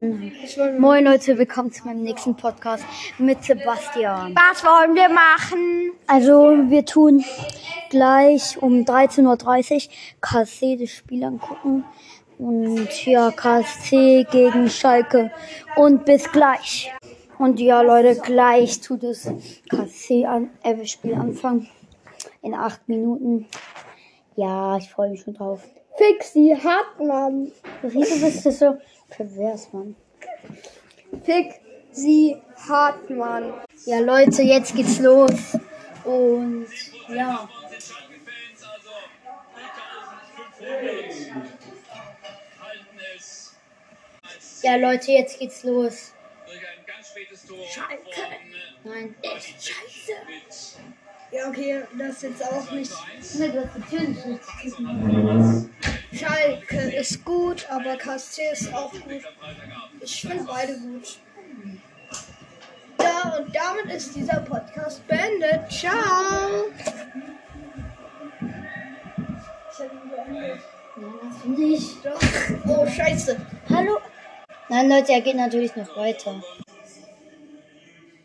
[0.00, 2.84] Moin Leute, willkommen zu meinem nächsten Podcast
[3.18, 4.32] mit Sebastian.
[4.36, 5.90] Was wollen wir machen?
[6.06, 7.24] Also wir tun
[7.90, 11.84] gleich um 13.30 Uhr KSC das Spiel angucken.
[12.38, 15.32] Und ja, KSC gegen Schalke.
[15.74, 16.92] Und bis gleich.
[17.36, 19.28] Und ja Leute, gleich tut das
[19.68, 21.68] KSC an, äh, Spiel anfangen.
[22.42, 23.48] In acht Minuten.
[24.36, 25.60] Ja, ich freue mich schon drauf.
[25.96, 27.50] Fixi Hartmann.
[27.82, 28.76] Wieso bist du so
[29.08, 29.96] pervers, Mann?
[31.24, 32.36] Fixi
[32.68, 33.54] Hartmann.
[33.86, 35.56] Ja, Leute, jetzt geht's los.
[36.04, 36.66] Und
[37.08, 37.48] ja.
[44.62, 46.12] Ja, Leute, jetzt geht's los.
[47.70, 48.02] Schalke.
[48.84, 49.14] Nein.
[49.22, 50.12] Echt scheiße.
[51.30, 52.92] Ja, okay, das jetzt auch nicht.
[53.38, 54.40] Ne, du hast natürlich nicht.
[56.12, 59.02] Schalke ist gut, aber KSC ist auch gut.
[60.00, 61.18] Ich finde beide gut.
[63.00, 65.70] Ja, und damit ist dieser Podcast beendet.
[65.70, 66.64] Ciao.
[69.70, 70.60] Ich hab ihn beendet.
[70.96, 72.04] Nein, hast nicht.
[72.04, 72.20] Doch.
[72.66, 73.36] Oh, scheiße.
[73.68, 73.98] Hallo?
[74.68, 76.42] Nein, Leute, er geht natürlich noch weiter.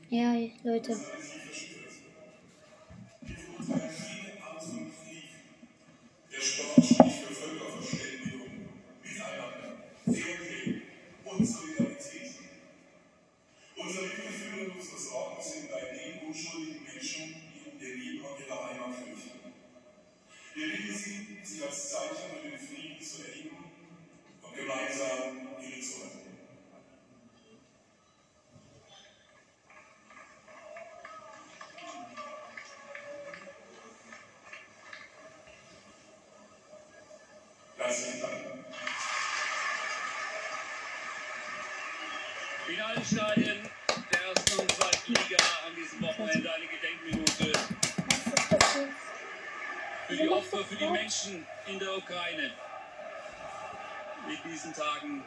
[0.09, 0.95] Ja, Leute.
[6.31, 7.02] Der Sport
[10.05, 10.81] Fairplay
[11.23, 12.35] und Solidarität.
[13.77, 18.39] Unser Mitgefühl und unsere Sorgen sind bei den unschuldigen Menschen, die um ihr Leben und
[18.39, 19.39] ihre Heimat fürchten.
[20.55, 23.57] Wir bitten Sie, sich als Zeichen für den Frieden zu erheben
[24.41, 26.22] und gemeinsam ihre zu.
[42.73, 43.57] In allen Stadien
[44.11, 47.59] der ersten und zweiten Liga an diesem Wochenende eine Gedenkminute
[50.07, 52.51] für die Opfer, für die Menschen in der Ukraine.
[54.28, 55.23] In diesen Tagen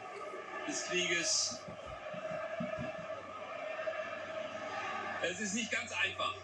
[0.67, 1.59] des Krieges.
[5.21, 6.35] Es ist nicht ganz einfach.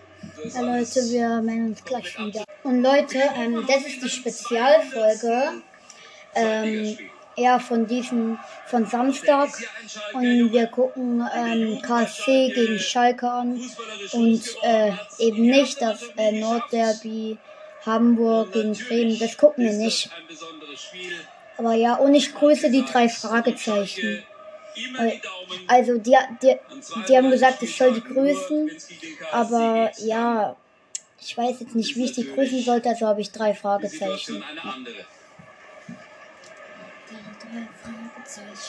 [0.53, 2.45] Ja, Leute, wir melden uns gleich wieder.
[2.63, 5.61] Und Leute, ähm, das ist die Spezialfolge.
[6.33, 6.97] Ähm,
[7.35, 9.49] ja, von diesem, von Samstag.
[10.13, 13.61] Und wir gucken ähm, KSC gegen Schalke an.
[14.11, 17.37] Und äh, eben nicht das äh, Nordderby
[17.85, 19.19] Hamburg gegen Bremen.
[19.19, 20.09] Das gucken wir nicht.
[21.57, 24.23] Aber ja, und ich grüße die drei Fragezeichen.
[25.67, 26.55] Also, die, die,
[27.07, 28.71] die haben gesagt, ich soll die grüßen.
[29.31, 30.55] Aber ja,
[31.19, 34.43] ich weiß jetzt nicht, wie ich die grüßen sollte, also habe ich drei Fragezeichen.
[34.43, 34.43] Situation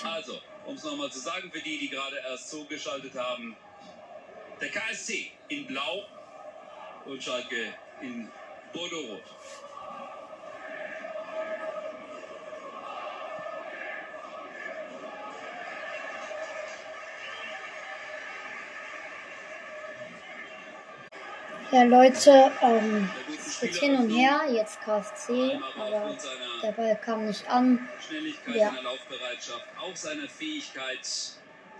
[0.04, 3.56] Also, um es nochmal zu sagen, für die, die gerade erst zugeschaltet haben,
[4.60, 6.04] der KSC in Blau
[7.06, 8.28] und Schalke in
[8.72, 9.22] Bordeaux-Rot.
[21.71, 23.10] Ja, Leute, ähm,
[23.54, 26.19] Spieler hin und her, jetzt KSC, aber
[26.62, 27.88] der Ball kam nicht an.
[28.00, 28.69] Schnelligkeit, Ja.
[28.70, 31.00] seiner Laufbereitschaft, auch seiner Fähigkeit,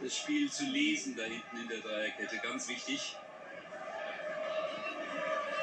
[0.00, 3.16] das Spiel zu lesen da hinten in der Dreierkette, ganz wichtig.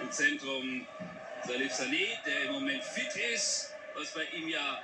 [0.01, 0.88] Im Zentrum
[1.45, 4.83] Salif Sané, der im Moment fit ist, was bei ihm ja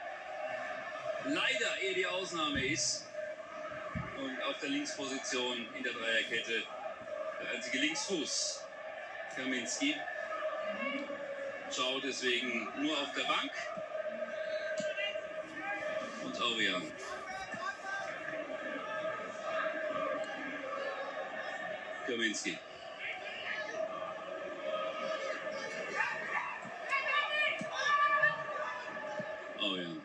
[1.26, 3.04] leider eher die Ausnahme ist.
[4.16, 6.64] Und auf der Linksposition in der Dreierkette
[7.40, 8.62] der einzige Linksfuß,
[9.36, 9.96] Kaminski.
[11.70, 13.52] Schaut deswegen nur auf der Bank.
[16.24, 16.92] Und Aurian.
[22.08, 22.58] Kaminski.
[29.60, 30.02] Aurian.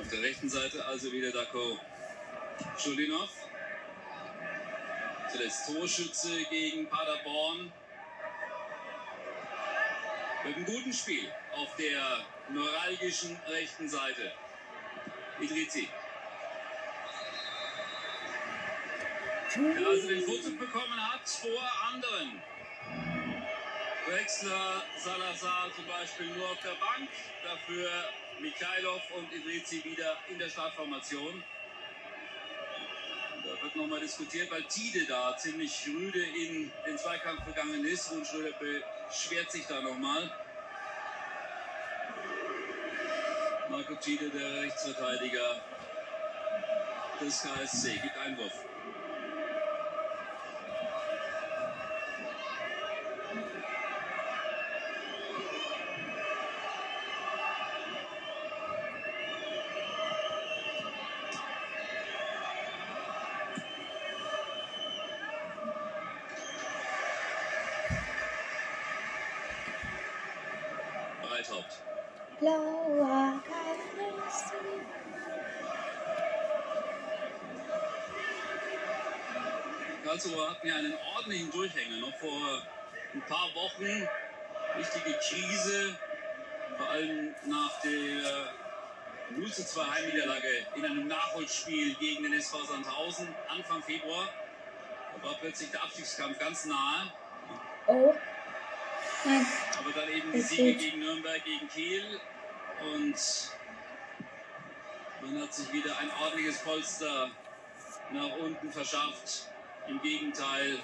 [0.00, 1.78] Auf der rechten Seite also wieder Dako
[2.78, 3.41] Schulinov.
[5.32, 7.72] Zuletzt Torschütze gegen Paderborn.
[10.44, 14.30] Mit einem guten Spiel auf der neuralgischen rechten Seite.
[15.40, 15.88] Idrizi.
[19.54, 21.62] Der also den Vorzug bekommen hat vor
[21.94, 22.42] anderen.
[24.08, 27.08] Wechsler, Salazar zum Beispiel nur auf der Bank.
[27.42, 27.90] Dafür
[28.38, 31.42] Mikhailov und Idrizi wieder in der Startformation.
[33.62, 38.50] Wird nochmal diskutiert, weil Tide da ziemlich rüde in den Zweikampf gegangen ist und Schröder
[38.58, 40.28] beschwert sich da nochmal.
[43.70, 45.62] Marco Gide, der Rechtsverteidiger
[47.20, 48.71] des KSC, gibt Einwurf.
[80.12, 81.96] Karlsruhe hatten ja einen ordentlichen Durchhänger.
[81.96, 82.62] Noch vor
[83.14, 84.06] ein paar Wochen
[84.76, 85.98] richtige Krise,
[86.76, 88.52] vor allem nach der
[89.30, 94.28] 0 zu 2 Heimniederlage in einem Nachholspiel gegen den SV Sandhausen Anfang Februar.
[95.16, 97.10] Da war plötzlich der Abstiegskampf ganz nahe.
[97.86, 98.14] Oh.
[99.24, 99.46] Nein.
[99.78, 102.20] Aber dann eben die Siege gegen Nürnberg, gegen Kiel.
[102.82, 103.16] Und
[105.22, 107.30] man hat sich wieder ein ordentliches Polster
[108.10, 109.51] nach unten verschafft.
[109.88, 110.78] Im Gegenteil,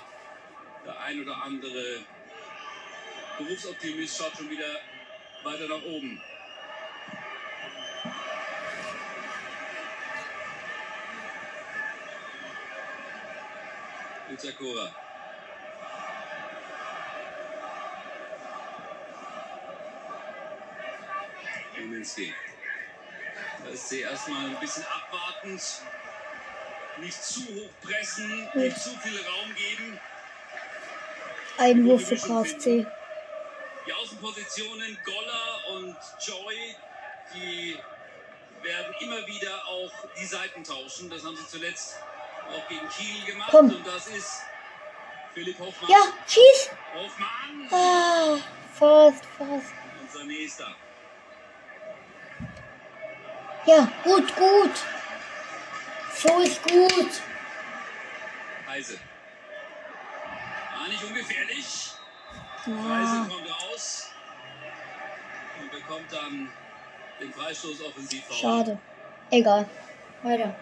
[0.85, 2.05] der ein oder andere
[3.39, 4.81] Berufsoptimist schaut schon wieder
[5.45, 6.21] weiter nach oben.
[14.31, 14.95] Itakura.
[21.75, 22.35] Kaminski.
[23.65, 25.63] Da ist sie erstmal ein bisschen abwartend.
[27.01, 30.01] Nicht zu hoch pressen, nicht zu viel Raum geben.
[31.59, 32.87] Einwurf für KFC.
[33.87, 36.77] Die Außenpositionen Goller und Joy,
[37.35, 37.79] die
[38.63, 39.91] werden immer wieder auch
[40.21, 41.09] die Seiten tauschen.
[41.09, 41.97] Das haben sie zuletzt
[42.51, 43.49] auch gegen Kiel gemacht.
[43.51, 43.71] Komm.
[43.71, 44.43] Und das ist
[45.35, 45.91] Philipp Hoffmann.
[45.91, 46.71] Ja, schieß!
[46.95, 48.39] Hoffmann, Ah,
[48.79, 49.73] fast, fast.
[50.03, 50.75] unser nächster.
[53.67, 54.71] Ja, gut, gut.
[56.21, 57.11] So ist gut.
[58.69, 58.99] Heise.
[60.77, 61.93] Ah, nicht ungefährlich.
[62.67, 64.11] Heise Ah, kommt raus
[65.61, 66.51] und bekommt dann
[67.21, 68.37] den Freistoß offensiv vor.
[68.37, 68.79] schade.
[69.31, 69.69] Egal.
[70.23, 70.55] Weiter.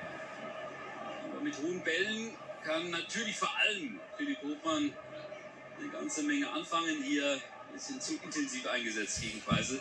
[1.30, 4.92] Aber mit hohen Bällen kann natürlich vor allem Philipp Hofmann
[5.78, 7.02] eine ganze Menge anfangen.
[7.02, 7.32] Hier
[7.68, 9.80] ein bisschen zu intensiv eingesetzt gegen Kreisel.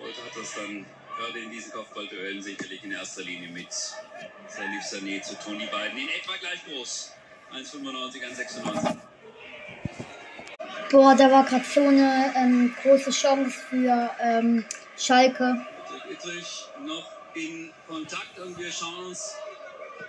[0.00, 0.84] Heute hat das dann
[1.18, 5.58] gerade in diesen Kopfballduellen sicherlich in erster Linie mit Salif Sané zu tun.
[5.58, 7.12] Die beiden in etwa gleich groß.
[7.54, 8.22] 1,95,
[8.64, 8.96] 1,96.
[10.90, 14.64] Boah, da war gerade so eine ähm, große Chance für ähm,
[14.96, 15.66] Schalke.
[16.10, 19.34] Ittrich noch in Kontakt und wir schauen uns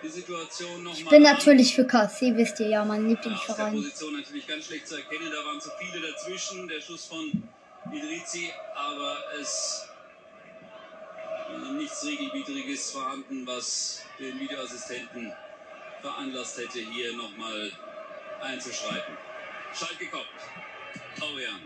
[0.01, 1.33] die Situation nochmal Ich bin an.
[1.33, 3.73] natürlich für KC, wisst ihr ja, mein Ja, aus der Lieblingsverein.
[3.75, 5.31] Position natürlich ganz schlecht zu erkennen.
[5.31, 6.67] Da waren zu viele dazwischen.
[6.67, 7.43] Der Schuss von
[7.91, 9.87] Idrizi, aber es
[11.77, 15.33] nichts Regelwidriges vorhanden, was den Videoassistenten
[16.01, 17.71] veranlasst hätte, hier nochmal
[18.41, 19.17] einzuschreiten.
[19.73, 20.27] Schalke kommt.
[21.21, 21.61] Aurian.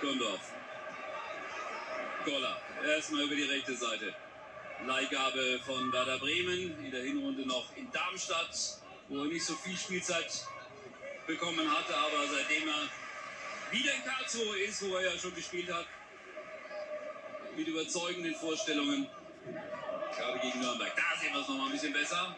[0.00, 0.52] Gondorf.
[2.24, 2.60] Goller.
[2.86, 4.14] Erstmal über die rechte Seite.
[4.86, 6.84] Leihgabe von Werder Bremen.
[6.84, 10.46] In der Hinrunde noch in Darmstadt, wo er nicht so viel Spielzeit
[11.26, 12.88] bekommen hatte, aber seitdem er
[13.72, 15.86] wieder in Karlsruhe ist, wo er ja schon gespielt hat,
[17.56, 19.08] mit überzeugenden Vorstellungen.
[20.16, 20.92] Gerade gegen Nürnberg.
[20.96, 22.36] Da sehen wir es nochmal ein bisschen besser.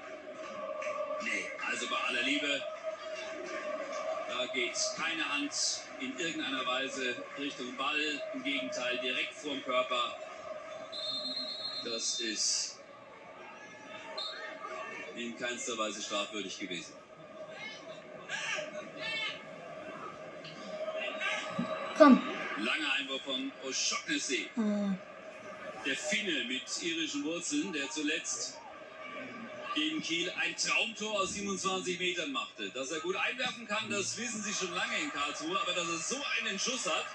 [1.23, 2.63] Nee, also bei aller Liebe,
[4.29, 5.53] da geht keine Hand
[6.01, 8.23] in irgendeiner Weise Richtung Ball.
[8.35, 10.17] Im Gegenteil, direkt vorm Körper.
[11.85, 12.72] Das ist
[15.17, 16.93] in keinster Weise strafwürdig gewesen.
[21.97, 22.21] Komm.
[22.59, 24.49] Langer Einwurf von O'Shaughnessy.
[24.57, 24.95] Ah,
[25.85, 28.59] Der Finne mit irischen Wurzeln, der zuletzt
[29.75, 32.71] gegen Kiel ein Traumtor aus 27 Metern machte.
[32.71, 35.99] Dass er gut einwerfen kann, das wissen sie schon lange in Karlsruhe, aber dass er
[35.99, 37.07] so einen Schuss hat,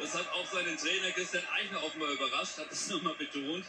[0.00, 3.64] das hat auch seinen Trainer Christian Eichner offenbar überrascht, hat es nochmal betont.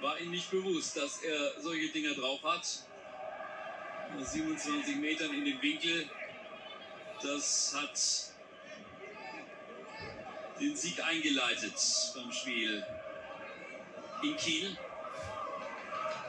[0.00, 2.66] War ihm nicht bewusst, dass er solche Dinger drauf hat.
[4.18, 6.08] Aus 27 Metern in den Winkel.
[7.22, 7.98] Das hat
[10.60, 11.74] den Sieg eingeleitet
[12.14, 12.86] beim Spiel
[14.22, 14.76] in Kiel,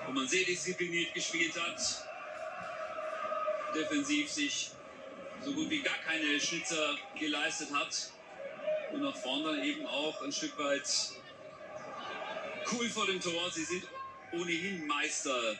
[0.05, 1.79] wo man sehr diszipliniert gespielt hat,
[3.73, 4.71] defensiv sich
[5.41, 8.11] so gut wie gar keine Schnitzer geleistet hat
[8.91, 10.87] und nach vorne eben auch ein Stück weit
[12.71, 13.49] cool vor dem Tor.
[13.51, 13.87] Sie sind
[14.31, 15.57] ohnehin Meister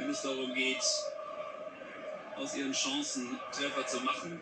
[0.00, 0.82] wenn es darum geht,
[2.36, 4.40] aus ihren Chancen Treffer zu machen.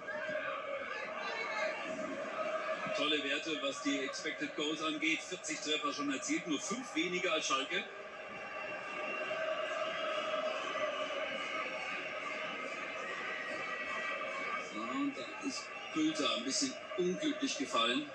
[2.96, 5.20] Tolle Werte, was die Expected Goals angeht.
[5.20, 7.84] 40 Treffer schon erzielt, nur 5 weniger als Schalke.
[14.74, 18.08] Und da ist Bülter ein bisschen unglücklich gefallen.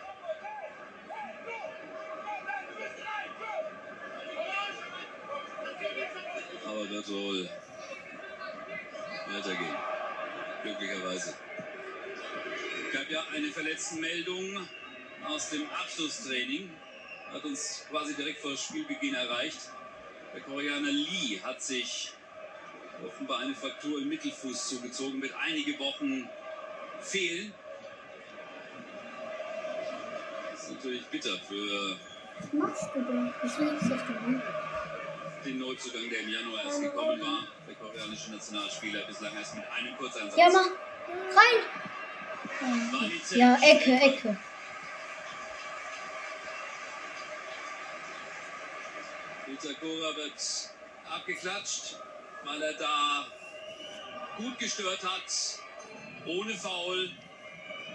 [6.83, 7.49] Aber wird wohl
[9.31, 9.75] weitergehen.
[10.63, 11.33] Glücklicherweise.
[12.87, 14.67] Es gab ja eine Verletztenmeldung
[15.25, 16.69] aus dem Abschlusstraining.
[17.31, 19.59] Hat uns quasi direkt vor Spielbeginn erreicht.
[20.33, 22.11] Der Koreaner Lee hat sich
[23.05, 26.29] offenbar eine Fraktur im Mittelfuß zugezogen, wird einige Wochen
[27.01, 27.53] fehlen.
[30.51, 31.97] Das ist natürlich bitter für
[32.39, 33.33] Was machst du denn?
[33.45, 34.62] Ich will jetzt auf den Boden.
[35.45, 37.47] Den Neuzugang, der im Januar erst gekommen war.
[37.67, 40.37] Der koreanische Nationalspieler bislang erst mit einem Kurzeinsatz.
[40.37, 40.67] Ja, mach.
[41.35, 41.59] Rein.
[43.35, 44.37] Ja, Ecke, Ecke.
[49.47, 50.69] Itakura wird
[51.09, 51.97] abgeklatscht,
[52.43, 53.27] weil er da
[54.37, 55.59] gut gestört hat,
[56.25, 57.11] ohne Foul,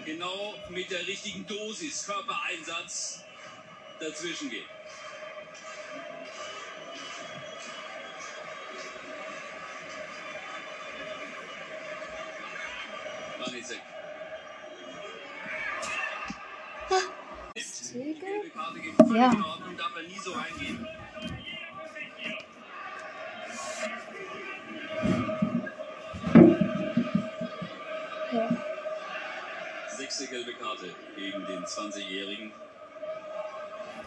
[0.05, 3.23] genau mit der richtigen Dosis Körpereinsatz
[3.99, 4.65] dazwischen geht.
[13.49, 13.81] Wanizek.
[17.91, 19.31] Gelbe Karte geht völlig Ja.
[19.31, 20.87] in Ordnung, darf er nie so reingehen.
[28.31, 28.49] Ja.
[29.97, 32.51] Sechste gelbe Karte gegen den 20-Jährigen.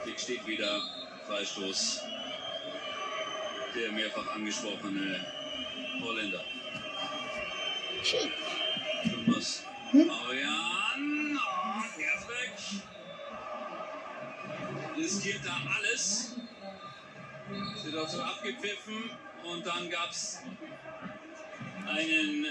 [0.05, 0.81] Blick steht wieder.
[1.27, 2.01] Freistoß.
[3.75, 5.25] Der mehrfach angesprochene
[6.03, 6.45] Holländer.
[9.03, 11.37] Thomas Arian.
[11.37, 12.55] Und er ist weg.
[14.97, 16.37] Riskiert da alles.
[17.85, 19.11] Wird auch so abgepfiffen.
[19.45, 20.41] Und dann gab es
[21.89, 22.47] einen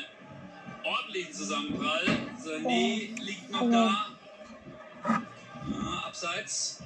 [0.84, 2.06] ordentlichen Zusammenprall.
[2.38, 4.08] Sané liegt noch da.
[5.06, 6.84] Ja, abseits.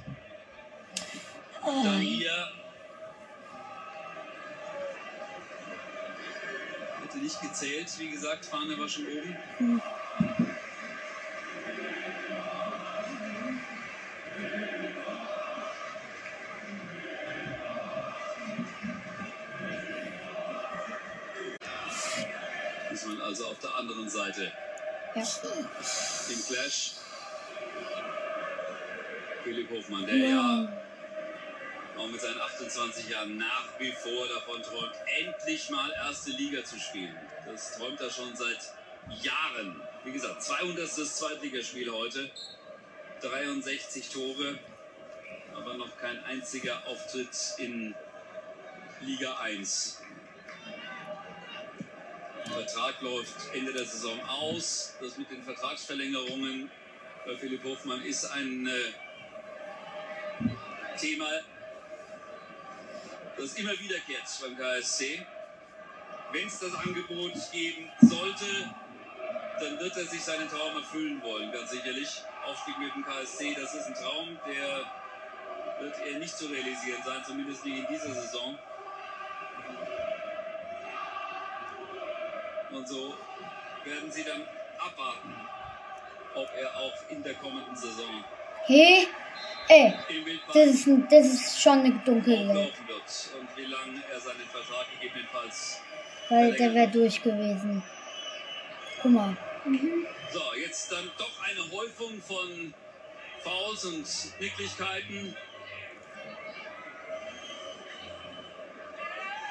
[1.64, 2.55] Dann hier.
[7.16, 9.36] Hätte nicht gezählt, wie gesagt, Fahne war schon oben.
[22.92, 24.52] Ist man also auf der anderen Seite
[25.14, 25.22] Ja.
[25.22, 26.92] im Clash.
[29.42, 30.68] Philipp Hofmann, der ja
[31.96, 36.78] auch mit seinen 28 Jahren nach wie vor davon träumt, endlich mal erste Liga zu
[36.78, 37.16] spielen.
[37.46, 38.58] Das träumt er schon seit
[39.22, 39.80] Jahren.
[40.04, 40.88] Wie gesagt, 200.
[40.88, 42.30] Zweitligaspiel heute,
[43.22, 44.58] 63 Tore,
[45.54, 47.94] aber noch kein einziger Auftritt in
[49.00, 50.02] Liga 1.
[52.44, 54.94] Der Vertrag läuft Ende der Saison aus.
[55.00, 56.70] Das mit den Vertragsverlängerungen
[57.26, 58.92] bei Philipp Hofmann ist ein äh,
[60.96, 61.26] Thema,
[63.36, 65.26] das immer wiederkehrt beim KSC.
[66.32, 68.46] Wenn es das Angebot geben sollte,
[69.60, 72.22] dann wird er sich seinen Traum erfüllen wollen, ganz sicherlich.
[72.44, 74.84] Aufstieg mit dem KSC, das ist ein Traum, der
[75.80, 78.58] wird er nicht zu realisieren sein, zumindest nicht in dieser Saison.
[82.70, 83.18] Und so
[83.84, 84.46] werden sie dann
[84.78, 85.34] abwarten,
[86.34, 88.24] ob er auch in der kommenden Saison
[88.66, 89.06] Hey,
[89.68, 94.20] ey, Wildbahn das ist, das ist schon eine dunkelgelb, auflaufen wird und wie lange er
[94.20, 95.80] seinen Vertrag gegebenenfalls.
[96.28, 97.82] weil der wäre durch gewesen.
[99.00, 99.36] Guck mal.
[100.32, 102.74] So, jetzt dann doch eine Häufung von
[103.44, 105.36] Fouls und Nicklichkeiten.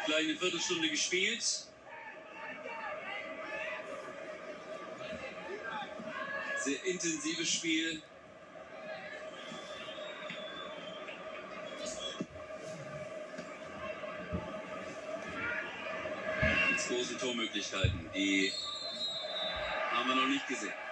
[0.05, 1.43] Gleich eine Viertelstunde gespielt.
[6.57, 8.01] Sehr intensives Spiel.
[17.25, 18.53] Tormöglichkeiten, die
[19.91, 20.84] haben wir noch nicht gesehen.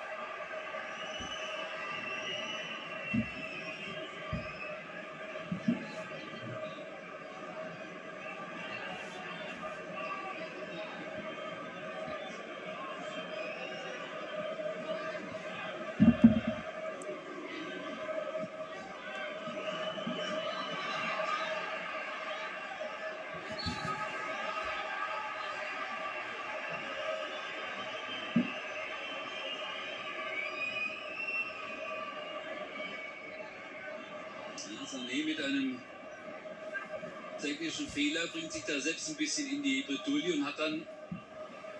[37.63, 40.85] Technischen Fehler bringt sich da selbst ein bisschen in die Bredouille und hat dann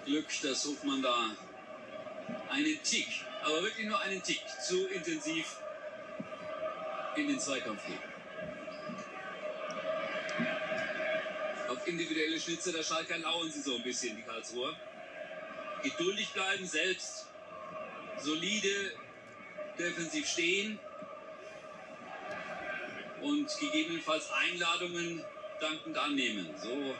[0.06, 1.32] Glück, dass Hofmann da
[2.50, 3.08] einen Tick,
[3.42, 5.58] aber wirklich nur einen Tick, zu intensiv
[7.18, 8.00] in den Zweikampf geht.
[11.70, 14.74] Auf individuelle Schnitze der Schalker lauern sie so ein bisschen, die Karlsruher.
[15.84, 17.28] Geduldig bleiben, selbst
[18.20, 18.94] solide
[19.78, 20.80] defensiv stehen
[23.22, 25.26] und gegebenenfalls Einladungen
[25.60, 26.50] dankend annehmen.
[26.58, 26.96] So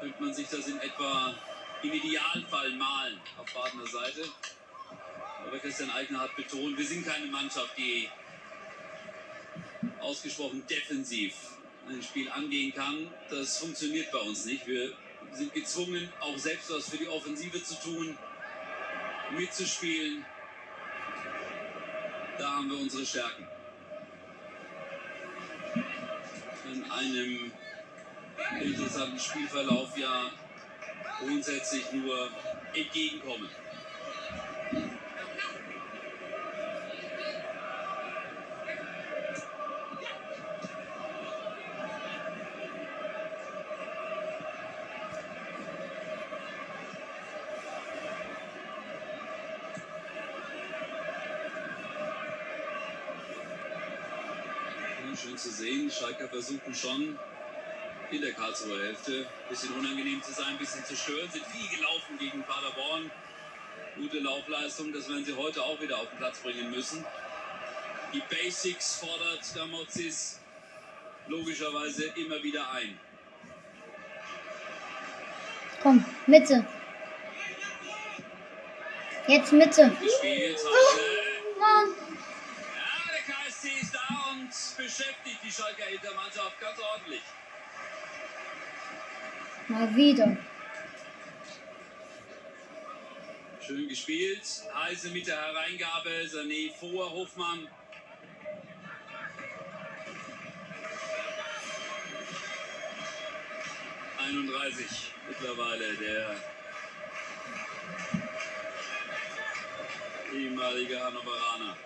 [0.00, 1.34] könnte man sich das in etwa
[1.82, 4.28] im Idealfall malen auf Badener Seite.
[5.46, 8.08] Aber Christian Eigner hat betont, wir sind keine Mannschaft, die
[10.00, 11.34] ausgesprochen defensiv
[11.88, 13.08] ein Spiel angehen kann.
[13.30, 14.66] Das funktioniert bei uns nicht.
[14.66, 14.92] Wir
[15.32, 18.16] sind gezwungen, auch selbst was für die Offensive zu tun,
[19.36, 20.24] mitzuspielen.
[22.38, 23.46] Da haben wir unsere Stärken.
[26.72, 27.52] In einem
[28.60, 30.30] interessanten Spielverlauf ja
[31.20, 32.30] grundsätzlich nur
[32.74, 33.48] entgegenkommen.
[56.18, 57.18] Schalker versuchen schon
[58.10, 61.68] in der Karlsruher Hälfte ein bisschen unangenehm zu sein, ein bisschen zu stören, sind viel
[61.76, 63.10] gelaufen gegen Paderborn.
[63.96, 67.04] Gute Laufleistung, das werden sie heute auch wieder auf den Platz bringen müssen.
[68.12, 70.40] Die Basics fordert Damozis
[71.28, 72.98] logischerweise immer wieder ein.
[75.82, 76.66] Komm, Mitte.
[79.26, 79.90] Jetzt Mitte.
[80.00, 81.60] Gespielt heute.
[81.60, 81.94] Mann.
[82.74, 84.52] Ja, der KSC ist da und
[84.88, 87.20] beschäftigt die Schalker Hintermannschaft ganz ordentlich.
[89.68, 90.36] Mal wieder.
[93.60, 94.42] Schön gespielt.
[94.74, 96.10] Heise mit der Hereingabe.
[96.26, 97.68] Sané vor Hofmann.
[104.18, 104.84] ...31
[105.28, 106.36] mittlerweile der
[110.34, 111.76] ehemalige Hannoveraner.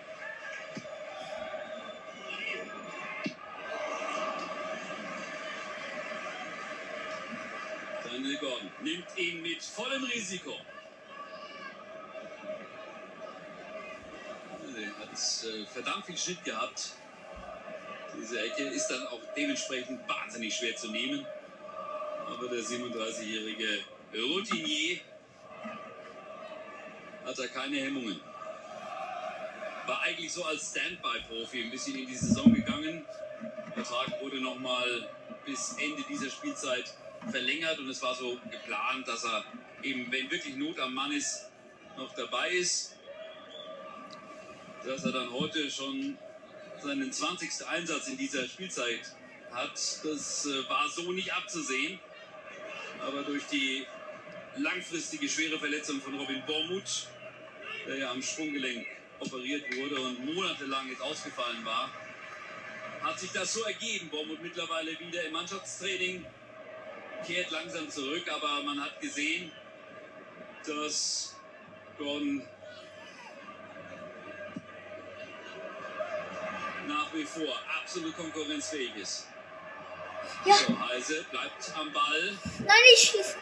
[8.23, 10.55] Gordon nimmt ihn mit vollem Risiko.
[14.75, 16.93] Er hat äh, verdammt viel Schnitt gehabt.
[18.17, 21.25] Diese Ecke ist dann auch dementsprechend wahnsinnig schwer zu nehmen.
[22.27, 23.83] Aber der 37-jährige
[24.15, 24.99] Routinier
[27.25, 28.19] hat da keine Hemmungen.
[29.85, 33.05] War eigentlich so als Standby-Profi ein bisschen in die Saison gegangen.
[33.67, 35.09] Der Vertrag wurde nochmal
[35.45, 36.93] bis Ende dieser Spielzeit
[37.29, 39.43] verlängert und es war so geplant, dass er
[39.81, 41.49] eben, wenn wirklich Not am Mann ist,
[41.97, 42.95] noch dabei ist.
[44.85, 46.17] Dass er dann heute schon
[46.81, 47.67] seinen 20.
[47.67, 49.01] Einsatz in dieser Spielzeit
[49.51, 51.99] hat, das äh, war so nicht abzusehen.
[52.99, 53.85] Aber durch die
[54.57, 57.07] langfristige schwere Verletzung von Robin Bormuth,
[57.87, 58.85] der ja am Sprunggelenk
[59.19, 61.89] operiert wurde und monatelang jetzt ausgefallen war,
[63.01, 64.09] hat sich das so ergeben.
[64.09, 66.25] Bormuth mittlerweile wieder im Mannschaftstraining,
[67.23, 69.51] kehrt langsam zurück, aber man hat gesehen,
[70.65, 71.35] dass
[71.97, 72.47] Gordon
[76.87, 79.27] nach wie vor absolut konkurrenzfähig ist.
[80.45, 80.55] Ja.
[80.55, 82.37] So, Heise bleibt am Ball.
[82.59, 83.35] Nein, ich schieß.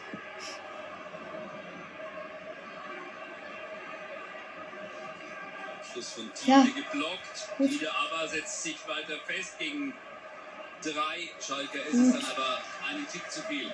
[5.92, 6.62] Schluss von Ja.
[6.62, 7.48] Thiele geblockt.
[7.58, 7.70] Gut.
[7.70, 9.94] Wieder aber setzt sich weiter fest gegen
[10.82, 11.84] drei Schalker.
[11.86, 13.72] Ist es dann aber einen Tick zu viel.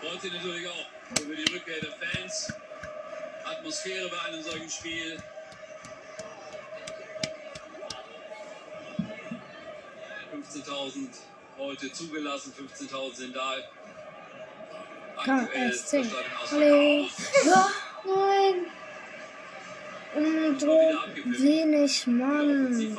[0.00, 2.52] Freut sich natürlich auch über die Rückkehr der Fans.
[3.44, 5.22] Atmosphäre bei einem solchen Spiel.
[10.90, 13.54] ...15.000 heute zugelassen, 15.000 sind da.
[15.16, 17.10] Aktuell ist das Stadion
[18.04, 18.66] nein.
[20.96, 21.42] Abgepfiffen.
[21.42, 22.96] wenig, Mann.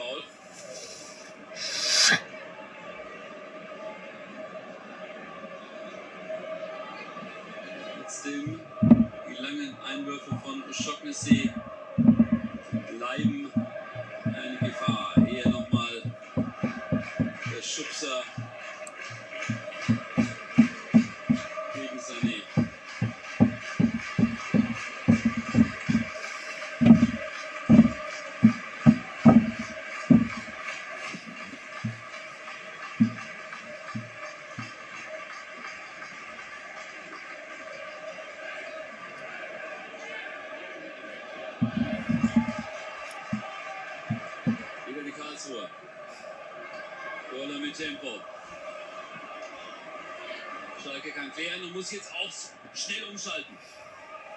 [51.34, 52.32] Klären und muss jetzt auch
[52.76, 53.58] schnell umschalten.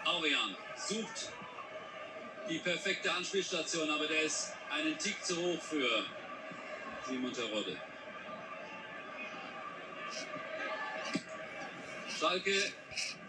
[0.04, 1.30] Aurian sucht
[2.48, 6.04] die perfekte Anspielstation, aber der ist einen Tick zu hoch für
[7.06, 7.76] Simon Terodde.
[12.18, 12.72] Schalke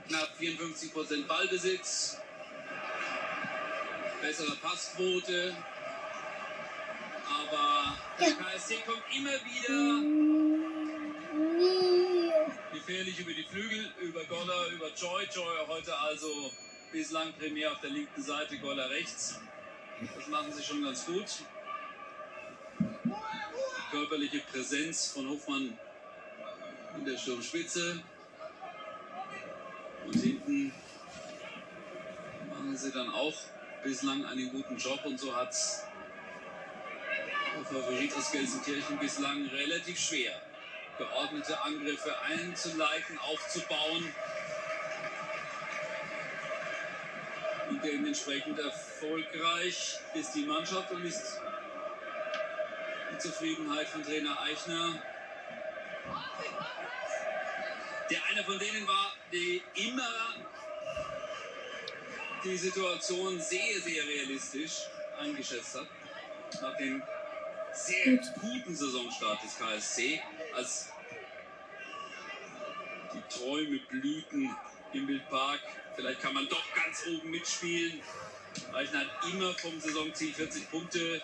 [0.08, 2.17] knapp 54% Ballbesitz,
[4.21, 5.56] bessere Passquote,
[7.28, 10.25] aber der KSC kommt immer wieder.
[13.15, 15.25] Gefährlich über die Flügel, über Goller, über Joy.
[15.34, 16.51] Joy heute also
[16.91, 19.39] bislang primär auf der linken Seite, Goller rechts.
[20.15, 21.25] Das machen sie schon ganz gut.
[23.91, 25.78] Körperliche Präsenz von Hofmann
[26.97, 28.01] in der Sturmspitze.
[30.06, 30.73] Und hinten
[32.49, 33.36] machen sie dann auch
[33.84, 35.56] bislang einen guten Job und so hat
[37.56, 40.45] der Favorit aus Gelsenkirchen bislang relativ schwer
[40.98, 44.14] geordnete Angriffe einzuleiten, aufzubauen
[47.70, 51.42] und dementsprechend erfolgreich ist die Mannschaft und ist
[53.12, 55.00] die Zufriedenheit von Trainer Eichner.
[58.10, 60.36] Der einer von denen war, die immer
[62.44, 65.88] die Situation sehr, sehr realistisch eingeschätzt hat.
[66.62, 67.04] Nach dem
[67.76, 70.22] sehr guten Saisonstart des KSC,
[70.54, 70.90] als
[73.14, 74.56] die Träume blühten
[74.94, 75.60] im Wildpark.
[75.96, 78.02] Vielleicht kann man doch ganz oben mitspielen.
[78.74, 81.22] Eichner hat immer vom Saisonziel 40 Punkte,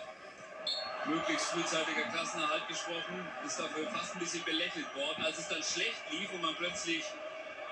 [1.06, 5.24] möglichst frühzeitiger Klassenerhalt gesprochen, ist dafür fast ein bisschen belächelt worden.
[5.24, 7.04] Als es dann schlecht lief und man plötzlich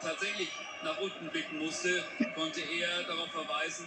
[0.00, 0.48] tatsächlich
[0.82, 2.02] nach unten blicken musste,
[2.34, 3.86] konnte er darauf verweisen,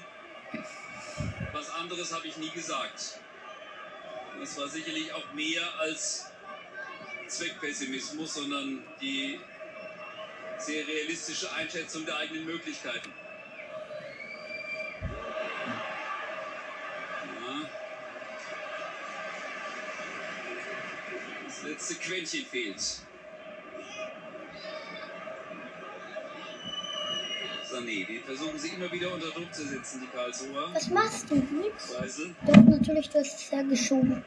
[1.51, 3.19] was anderes habe ich nie gesagt.
[4.39, 6.25] Das war sicherlich auch mehr als
[7.27, 9.39] Zweckpessimismus, sondern die
[10.57, 13.11] sehr realistische Einschätzung der eigenen Möglichkeiten.
[17.41, 17.69] Ja.
[21.45, 22.81] Das letzte Quäntchen fehlt.
[27.83, 30.69] Sané, den versuchen sie immer wieder unter Druck zu setzen, die Karlsruher.
[30.73, 31.35] Was machst du?
[31.35, 31.93] Nix.
[31.99, 32.29] Weise.
[32.45, 34.23] Doch, natürlich, du hast es ja geschoben.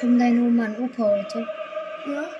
[0.00, 1.46] Kommen deine Oma und Opa heute?
[2.06, 2.39] Ja?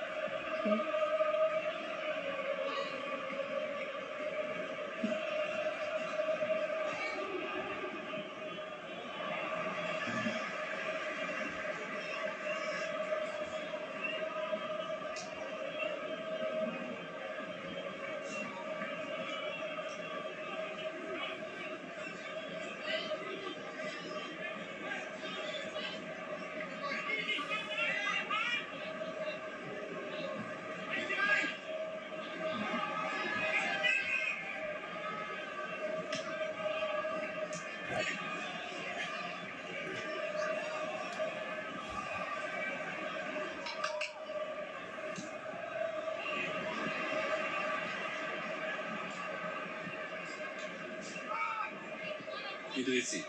[52.81, 53.23] Idrissi.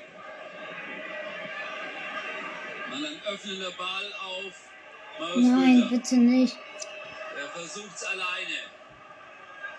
[2.90, 4.54] Mal ein öffnender Ball auf
[5.18, 5.88] Marius Nein, Müller.
[5.90, 6.58] bitte nicht.
[7.38, 8.58] Er versucht's alleine.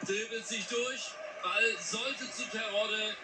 [0.05, 1.11] Dribbelt sich durch.
[1.41, 3.15] Ball sollte zu Terodde.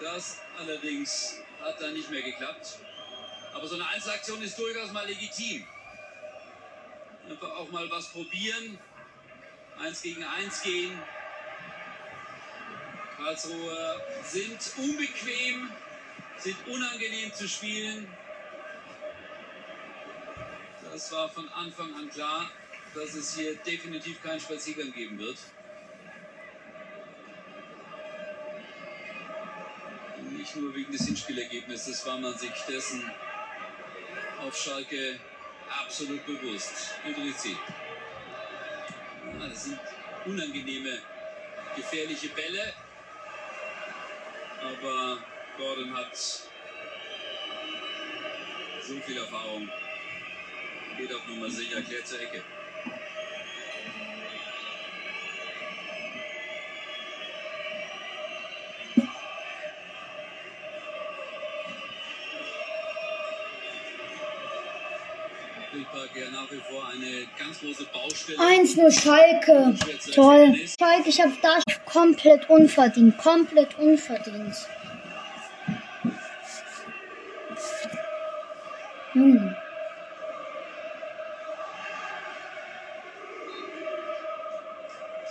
[0.00, 2.78] Das allerdings hat dann nicht mehr geklappt.
[3.54, 5.66] Aber so eine Einzelaktion ist durchaus mal legitim.
[7.30, 8.78] Einfach auch mal was probieren.
[9.78, 11.00] Eins gegen eins gehen.
[13.24, 15.70] Karlsruher sind unbequem,
[16.36, 18.06] sind unangenehm zu spielen.
[20.92, 22.50] Das war von Anfang an klar,
[22.94, 25.38] dass es hier definitiv keinen Spaziergang geben wird.
[30.36, 33.10] Nicht nur wegen des Hinspielergebnisses war man sich dessen
[34.38, 35.18] auf Schalke
[35.82, 36.92] absolut bewusst.
[37.08, 37.56] Idrissi.
[39.40, 39.80] Ja, das sind
[40.26, 40.98] unangenehme,
[41.74, 42.74] gefährliche Bälle.
[44.64, 45.18] Aber
[45.58, 46.48] Gordon hat so
[49.04, 49.68] viel Erfahrung.
[50.96, 52.42] Geht auf Nummer sicher, klärt zur Ecke.
[66.80, 68.38] Eine ganz große Baustelle.
[68.38, 69.74] 1-0 Schalke.
[70.12, 70.54] Toll.
[70.78, 73.18] Schalke, ich habe da komplett unverdient.
[73.18, 74.54] Komplett unverdient.
[79.14, 79.56] Junge.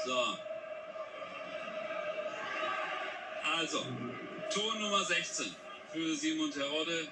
[0.06, 0.38] So.
[3.58, 3.86] Also,
[4.54, 5.56] Tor Nummer 16
[5.92, 7.08] für Simon Terodde.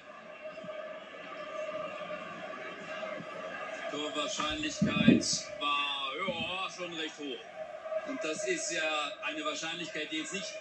[4.12, 5.24] Torwahrscheinlichkeit
[5.58, 8.08] war ja, schon recht hoch.
[8.08, 10.52] Und das ist ja eine Wahrscheinlichkeit, die jetzt nicht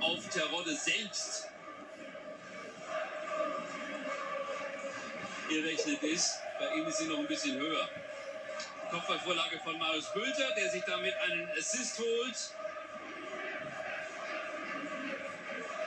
[0.00, 1.48] auf Terodde selbst
[5.48, 6.40] gerechnet ist.
[6.58, 7.88] Bei ihm ist sie noch ein bisschen höher.
[8.90, 12.54] Kopfballvorlage von Marius Bülter, der sich damit einen Assist holt.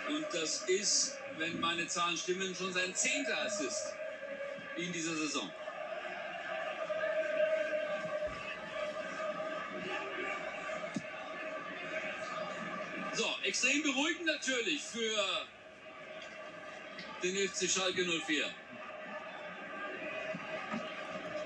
[0.10, 3.94] Und das ist, wenn meine Zahlen stimmen, schon sein zehnter Assist
[4.78, 5.52] in dieser Saison.
[13.54, 15.16] Extrem beruhigend natürlich für
[17.22, 18.46] den FC Schalke 04.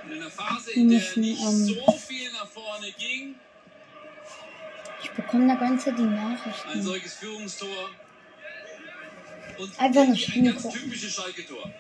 [0.06, 3.36] In einer Phase, in der nicht ähm, so viel nach vorne ging,
[5.04, 6.82] Ich bekomme da ganze die ein Nachrichten.
[6.82, 7.89] solches Führungstor.
[9.58, 11.74] Und Einfach eine ein ganz typisches Schalke-Tor.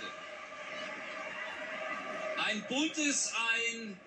[0.00, 0.12] Seite.
[2.46, 4.00] Ein buntes, ein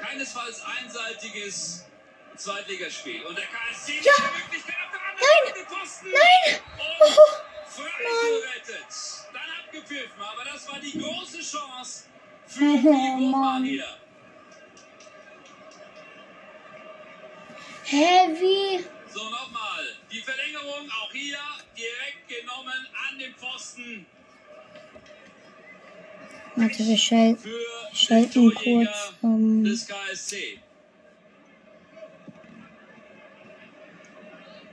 [0.00, 1.84] keinesfalls einseitiges
[2.36, 3.22] Zweitligaspiel.
[3.24, 4.12] Und der KSC ja.
[4.16, 6.10] die Möglichkeit auf der anderen Seite Posten.
[6.10, 6.60] Nein!
[7.76, 7.90] Und
[8.42, 8.86] gerettet.
[9.32, 10.22] Dann abgepfiffen.
[10.22, 12.04] Aber das war die große Chance
[12.46, 13.32] für die Mann.
[13.32, 13.98] Hofmann hier.
[17.84, 18.84] Hä, wie?
[19.12, 19.96] So, nochmal.
[20.10, 21.38] Die Verlängerung auch hier
[21.76, 24.06] direkt genommen an den Pfosten
[26.56, 27.36] Warte, wir schal
[27.92, 29.12] schalten kurz.
[29.22, 29.64] Ähm.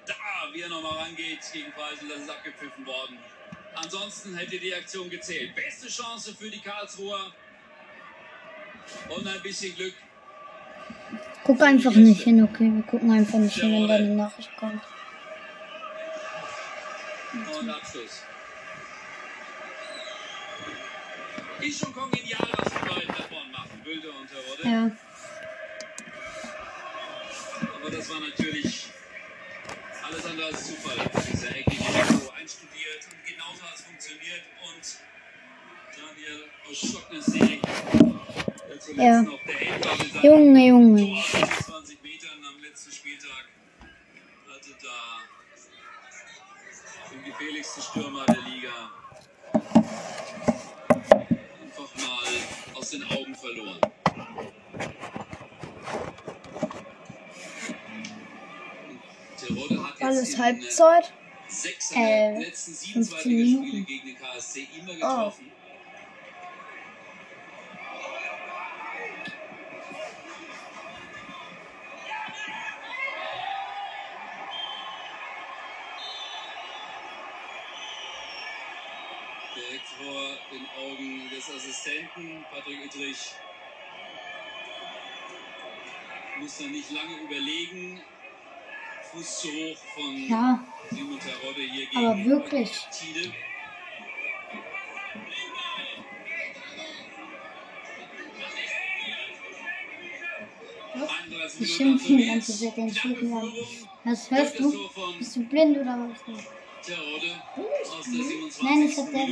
[0.05, 0.13] Da,
[0.53, 3.17] wie er nochmal rangeht gegen Preisel, das ist abgepfiffen worden.
[3.75, 5.55] Ansonsten hätte die Aktion gezählt.
[5.55, 7.31] Beste Chance für die Karlsruher.
[9.09, 9.93] Und ein bisschen Glück.
[11.43, 12.71] guck einfach nicht hin, okay?
[12.73, 14.81] Wir gucken einfach nicht hin, wenn da eine Nachricht kommt.
[17.59, 18.23] Und Abschluss.
[21.61, 24.63] Ist schon kongenial, was die beiden davon machen, Bülter und Terodde.
[24.63, 24.91] Ja.
[27.75, 28.87] Aber das war natürlich
[30.03, 30.97] alles andere als Zufall.
[31.31, 34.41] Dieser Ecke direkt so einstudiert und genauso hat es funktioniert.
[34.65, 34.97] Und
[35.95, 37.61] Daniel aus Schocknessee,
[38.97, 39.25] der Ja.
[40.23, 41.01] Junge, Junge.
[41.05, 43.45] Tor aus 26 Metern am letzten Spieltag,
[44.49, 44.97] hatte da
[47.11, 48.91] den gefährlichsten Stürmer der Liga
[52.03, 53.79] einfach mal aus den Augen verloren.
[59.99, 61.13] Alles Halbzeit.
[61.47, 63.85] sechs Äh, seiner letzten sieben 15 Zweitligaspiele Minuten.
[63.85, 64.67] gegen den KSC
[65.03, 65.31] Oh.
[80.03, 83.33] Vor den Augen des Assistenten Patrick Ittrich
[86.39, 88.01] muss da nicht lange überlegen.
[89.11, 92.71] Fuß zu hoch von Ja, Simon Terodde hier gegen aber wirklich.
[92.91, 93.33] Tide.
[101.59, 103.51] Die schimpfen die ganze Zeit den Typen an.
[104.03, 104.89] Was hörst du?
[105.17, 106.23] Bist du blind oder was?
[106.81, 108.95] Terodde aus der Nein, 27.
[108.95, 109.27] das hat der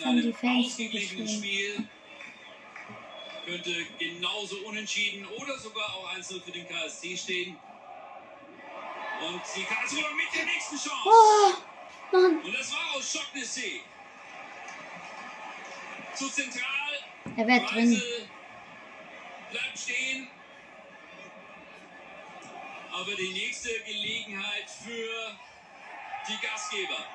[0.00, 1.28] von die einem Fans geschrieben.
[1.28, 1.88] Spiel.
[3.44, 7.56] Könnte genauso unentschieden oder sogar auch einzeln für den KSC stehen.
[9.20, 11.06] Und die Karlsruher mit der nächsten Chance.
[11.06, 11.54] Oh.
[12.12, 13.80] Und das war aus Schocknessee.
[16.14, 16.64] Zu zentral.
[17.36, 18.02] Er wäre drin.
[19.50, 20.28] Bleibt stehen.
[22.92, 25.36] Aber die nächste Gelegenheit für
[26.28, 27.06] die Gastgeber.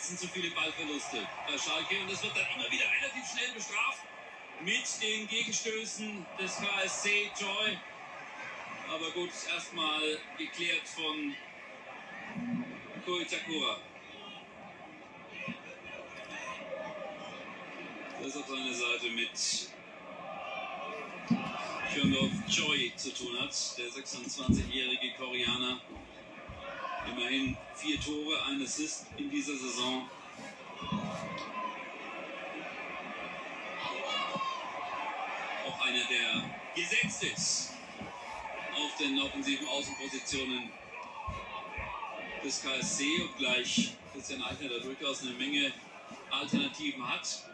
[0.00, 2.00] Sequenzen zu viele Ballverluste bei Schalke.
[2.00, 4.00] Und das wird dann immer wieder relativ schnell bestraft
[4.64, 7.78] mit den Gegenstößen des KSC Joy.
[8.88, 11.34] Aber gut, erstmal geklärt von
[13.04, 13.78] Koitakura.
[18.22, 19.70] Das auf seiner Seite mit
[21.92, 25.80] Fjondorf Joy zu tun hat, der 26-jährige Koreaner.
[27.10, 30.08] Immerhin vier Tore, ein Assist in dieser Saison.
[35.66, 36.44] Auch einer, der
[36.74, 37.72] gesetzt ist
[38.76, 40.70] auf den offensiven Außenpositionen
[42.44, 45.72] des KSC, obgleich Christian Eichner da durchaus eine Menge
[46.30, 47.44] Alternativen hat.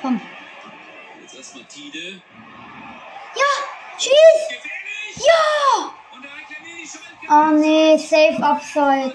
[0.00, 0.20] Komm.
[1.22, 2.20] Jetzt erstmal Tide.
[3.34, 3.44] Ja!
[3.98, 5.16] Gefährlich!
[5.16, 6.01] Ja!
[7.28, 9.14] Oh nee, safe Upside.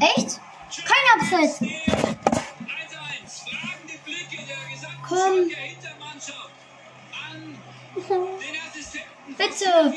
[0.00, 0.40] Echt?
[0.84, 1.52] Kein Upside.
[1.54, 1.74] 1-1.
[3.44, 5.50] Fragende Blicke der gesamten Komm.
[9.36, 9.94] Bitte.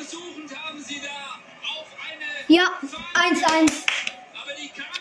[2.48, 2.66] Ja,
[3.14, 3.86] Fahne 1-1.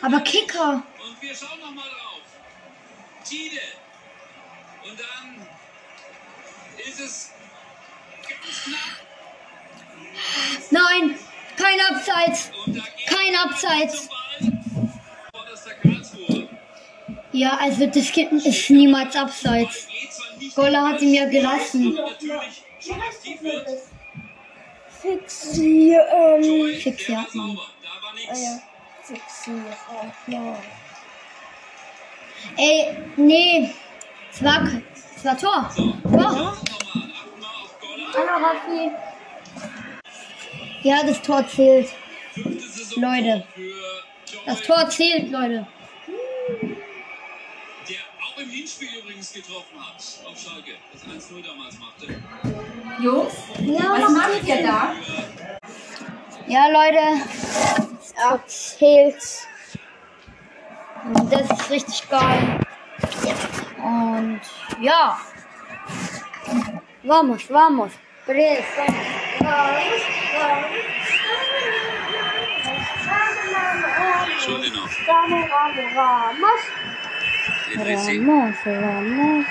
[0.02, 0.20] Aber.
[0.20, 0.82] Kicker.
[1.06, 2.22] Und wir schauen nochmal drauf.
[3.24, 3.60] Tide.
[4.84, 5.46] Und dann
[6.78, 7.32] ist es
[8.28, 9.03] ganz knapp.
[10.70, 11.18] Nein,
[11.56, 13.34] kein geht Kein
[15.82, 16.48] Karlsruhe.
[17.32, 18.10] Ja, also das
[18.46, 19.30] ist niemals nicht
[20.54, 21.98] Gola hat ihn ja gelassen.
[25.02, 27.48] Fixi, ähm, Joy, Fix, der ja, war Mann.
[27.48, 27.66] sauber.
[27.82, 28.42] Da war nichts.
[28.42, 28.62] ja.
[29.02, 29.52] Fixi,
[29.90, 30.58] auch, ja.
[32.56, 33.70] Ey, nee.
[34.32, 34.62] Es war,
[35.16, 35.70] es war Tor.
[36.02, 36.56] Tor.
[38.14, 38.90] Hallo, Raffi.
[40.84, 41.88] Ja, das Tor zählt.
[42.96, 43.42] Leute.
[44.44, 45.66] Das Tor zählt, Leute.
[47.88, 52.22] der auch im Hinspiel übrigens getroffen hat auf Schalke, das 1-0 damals machte.
[53.02, 54.94] Jungs, was macht ihr da?
[56.46, 57.22] Ja, Leute.
[58.44, 59.48] Es zählt.
[61.14, 62.60] Und Das ist richtig geil.
[63.78, 64.40] Und
[64.82, 65.18] ja.
[67.02, 67.92] Vamos, vamos.
[68.26, 68.94] Tres, vamos.
[69.40, 70.23] Vamos,
[75.94, 76.60] vamos.
[77.72, 78.18] Idrissi.
[78.18, 79.46] Vamos, vamos.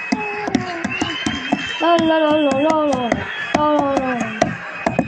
[1.81, 3.09] La la la la la la.
[3.55, 3.65] La
[3.99, 4.11] la.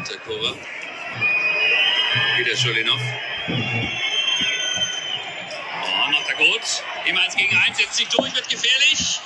[0.04, 0.52] Zakora.
[2.38, 3.02] Wieder Schulinov.
[5.82, 6.84] Oh, macht er gut.
[7.06, 9.22] Im 1 gegen 1 setzt sich durch, wird gefährlich.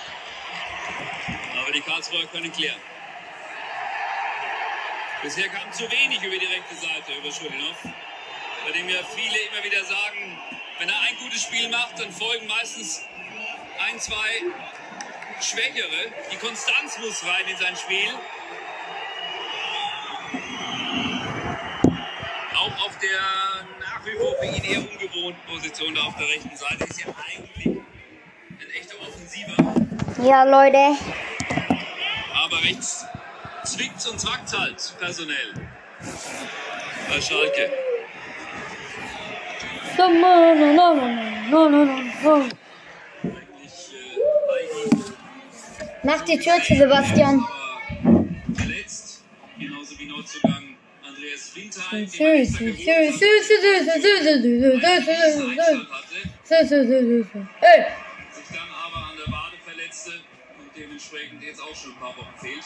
[1.59, 2.80] Aber die Karlsruher können klären.
[5.22, 7.76] Bisher kam zu wenig über die rechte Seite, über Schulinov.
[8.65, 10.39] Bei dem ja viele immer wieder sagen,
[10.80, 13.05] wenn er ein gutes Spiel macht, dann folgen meistens
[13.86, 14.43] ein, zwei
[15.41, 16.13] schwächere.
[16.32, 18.13] Die Konstanz muss rein in sein Spiel.
[22.55, 23.20] Auch auf der
[23.82, 27.07] nach wie vor für ihn eher ungewohnten Position da auf der rechten Seite ist ja
[27.07, 29.57] eigentlich ein echter Offensiver.
[30.24, 30.97] Ja, Leute.
[32.34, 33.05] Aber rechts
[33.66, 35.53] zwickt's und zwackt's halt personell.
[37.10, 37.72] Bei Schalke.
[39.97, 40.10] Äh,
[46.03, 47.45] Mach die Tür zu, Sebastian.
[48.55, 49.24] verletzt.
[49.57, 53.55] Genauso wie Neuzugang Andreas Winter, den Sü, man extra sü, geholt sü, hat, sü, sü,
[53.60, 56.55] sü, sü, sü, sü, sü, weil er sü, einen sü, gewissen sü, Einstand hatte, sü,
[56.70, 57.39] sü, sü, sü, sü.
[57.62, 57.82] Ey,
[58.32, 60.12] sich dann aber an der Wade verletzte
[60.60, 62.66] und dementsprechend jetzt auch schon ein paar Wochen fehlt.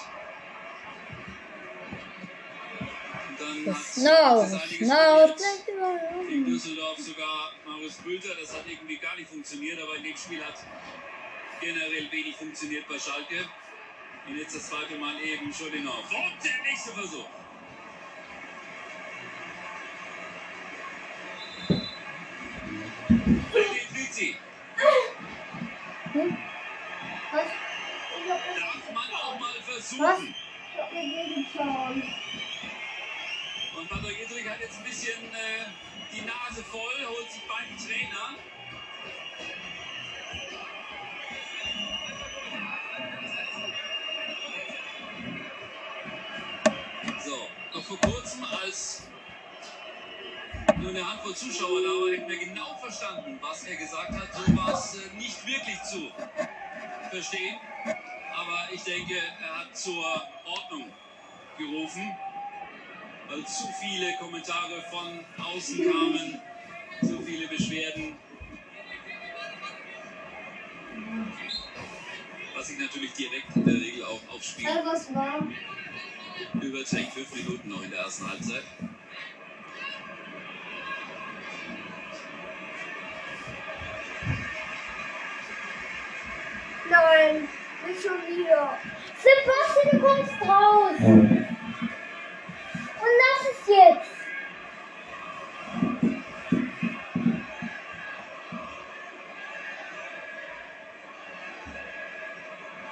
[3.44, 6.30] Und dann hat Snow, es einiges Snow, probiert.
[6.30, 10.44] Gegen Düsseldorf sogar Marius Bülter, das hat irgendwie gar nicht funktioniert, aber in dem Spiel
[10.44, 10.60] hat
[11.60, 13.46] generell wenig funktioniert bei Schalke.
[14.28, 16.06] Und jetzt das zweite Mal eben Schulinov.
[16.10, 17.28] Und der nächste Versuch.
[23.54, 24.38] René Trizi.
[27.34, 30.36] Darf man auch mal versuchen.
[33.84, 35.66] Und Patrick Jedrich hat jetzt ein bisschen äh,
[36.16, 38.38] die Nase voll, holt sich beiden Trainer.
[47.26, 49.04] So, noch vor kurzem, als
[50.78, 54.34] nur eine Handvoll Zuschauer da war, hätten wir genau verstanden, was er gesagt hat.
[54.34, 56.10] So war es äh, nicht wirklich zu
[57.10, 57.58] verstehen.
[58.34, 60.90] Aber ich denke, er hat zur Ordnung
[61.58, 62.33] gerufen
[63.34, 66.40] weil zu viele Kommentare von außen kamen,
[67.02, 68.16] so viele Beschwerden.
[72.56, 74.70] Was sich natürlich direkt in der Regel auch aufspielt.
[74.86, 75.48] Was war?
[76.62, 78.64] Übertake fünf Minuten noch in der ersten Halbzeit.
[86.90, 87.48] Nein,
[87.88, 88.78] nicht schon wieder.
[89.18, 91.53] Sebastian, du kommst raus.
[93.20, 94.12] Lass es jetzt.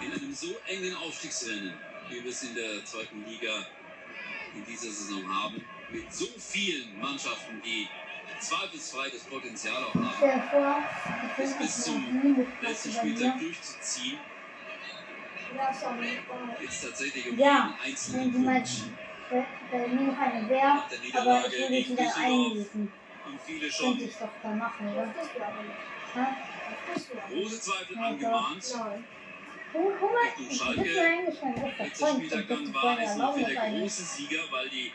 [0.01, 1.73] In einem so engen Aufstiegsrennen,
[2.09, 3.65] wie wir es in der zweiten Liga
[4.55, 7.87] in dieser Saison haben, mit so vielen Mannschaften, die
[8.39, 10.83] zweifelsfrei das Potenzial auch haben,
[11.37, 13.41] es bis zum letzten Spieltag mir.
[13.43, 14.19] durchzuziehen,
[16.61, 18.69] jetzt tatsächlich um Ja, jeden einzelnen Punkt.
[19.31, 22.93] Bei bei mir noch eine wäre, Nach der aber ich Düsseldorf einlesen.
[23.25, 25.05] Und viele Könnte ich doch da machen, oder?
[25.05, 25.77] Das tust du aber nicht.
[26.93, 28.75] Das tust du angemahnt.
[29.73, 32.23] Guck mal, ich bin eigentlich mein bester Freund.
[32.23, 34.91] Ich bin der große Sieger, weil die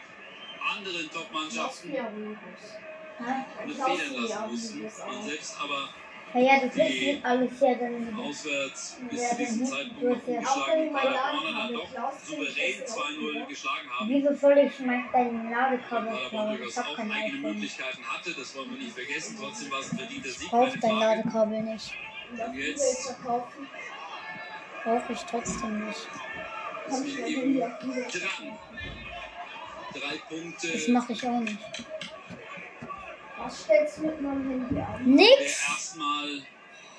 [0.60, 4.82] anderen Top-Mannschaften eine Federn lassen mussten.
[4.82, 5.88] Man selbst aber
[6.36, 8.14] Ja, ja, das ist alles ja dann.
[8.18, 11.02] auswärts bis Ja, zu diesem Zeitpunkt du noch hast ja- ungeschlagen Auch wenn die mein
[11.02, 11.90] Paderborner dann Ladekabel doch
[12.26, 13.46] souverän kriegst du das auch 2-0 wieder.
[13.46, 14.08] geschlagen haben.
[14.10, 16.62] Wieso soll ich mein dein Ladekabel klauen?
[16.68, 17.38] Ich hab auch kein eigene.
[17.48, 19.36] Möglichkeiten hatte, das wollen wir nicht vergessen.
[19.40, 20.98] Trotzdem war es ein verdienter Sieg, Ich keine brauch dein.
[21.00, 21.94] Ladekabel nicht.
[22.30, 23.16] Und jetzt-.
[24.84, 26.10] Brauche ich trotzdem nicht.
[26.86, 28.58] Du dein eben dran.
[29.94, 30.72] Drei Punkte.
[30.72, 31.58] Das mache ich auch nicht.
[33.38, 35.16] Was stellst du mit meinem Handy an?
[35.16, 35.68] der Nix!
[35.68, 36.42] erstmal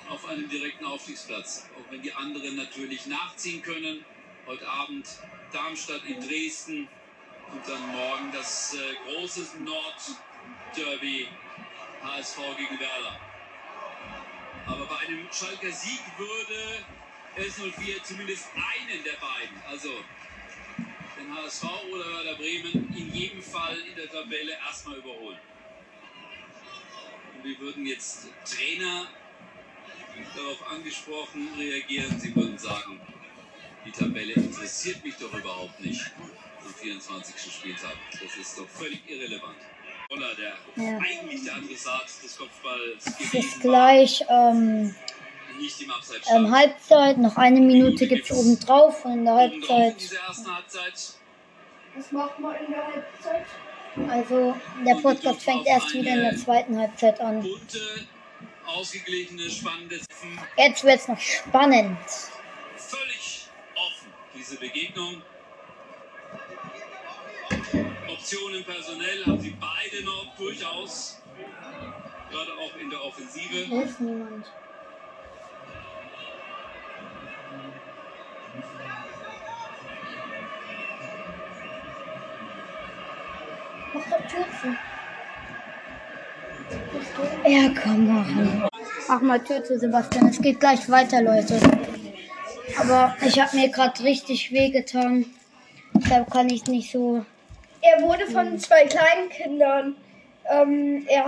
[0.08, 1.68] auf einem direkten Aufstiegsplatz.
[1.74, 4.04] Auch wenn die anderen natürlich nachziehen können.
[4.46, 5.06] Heute Abend
[5.52, 6.88] Darmstadt in Dresden
[7.52, 11.28] und dann morgen das äh, große Nordderby
[12.02, 13.20] HSV gegen Werder.
[14.66, 16.84] Aber bei einem Schalker Sieg würde
[17.36, 19.90] S04 zumindest einen der beiden, also
[21.18, 25.38] den HSV oder Werder Bremen, in jedem Fall in der Tabelle erstmal überholen.
[27.38, 29.06] Und wir würden jetzt Trainer
[30.34, 32.18] darauf angesprochen reagieren.
[32.18, 33.00] Sie würden sagen,
[33.86, 36.10] die Tabelle interessiert mich doch überhaupt nicht
[36.66, 37.52] am 24.
[37.52, 37.94] Spieltag.
[38.10, 39.56] Das ist doch völlig irrelevant.
[40.10, 40.98] Oller, der Ja.
[40.98, 44.94] eigentlich der Adressat des Kopfballs Es ist gleich ähm,
[45.60, 46.50] nicht im Abseits ähm.
[46.50, 47.18] Halbzeit.
[47.18, 49.04] Noch eine Minute gibt es obendrauf.
[49.04, 49.96] Und in der Halbzeit.
[51.94, 53.46] Was macht man in der Halbzeit?
[54.06, 54.54] Also
[54.86, 57.42] der Podcast fängt erst wieder in der zweiten Halbzeit an.
[57.42, 58.06] Bunte,
[58.66, 59.98] ausgeglichene, spannende,
[60.56, 61.98] Jetzt wird es noch spannend.
[62.76, 65.22] völlig offen, diese Begegnung.
[68.08, 71.18] Optionen personell haben sie beide noch durchaus,
[72.30, 73.64] gerade auch in der Offensive.
[73.64, 74.46] Hier ist niemand.
[87.46, 88.68] Ja, komm, machen.
[89.08, 90.28] Mach mal Tür zu, Sebastian.
[90.28, 91.58] Es geht gleich weiter, Leute.
[92.78, 95.24] Aber ich habe mir gerade richtig wehgetan.
[95.94, 97.24] Deshalb kann ich nicht so.
[97.80, 99.96] Er wurde von zwei kleinen Kindern.
[100.50, 101.26] Ähm, er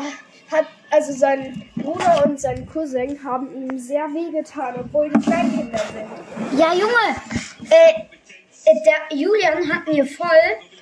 [0.51, 6.59] hat, also sein Bruder und sein Cousin haben ihm sehr wehgetan, obwohl die Kleinkinder sind.
[6.59, 7.17] Ja, Junge!
[7.71, 8.01] Äh,
[8.65, 10.29] äh, der Julian hat mir voll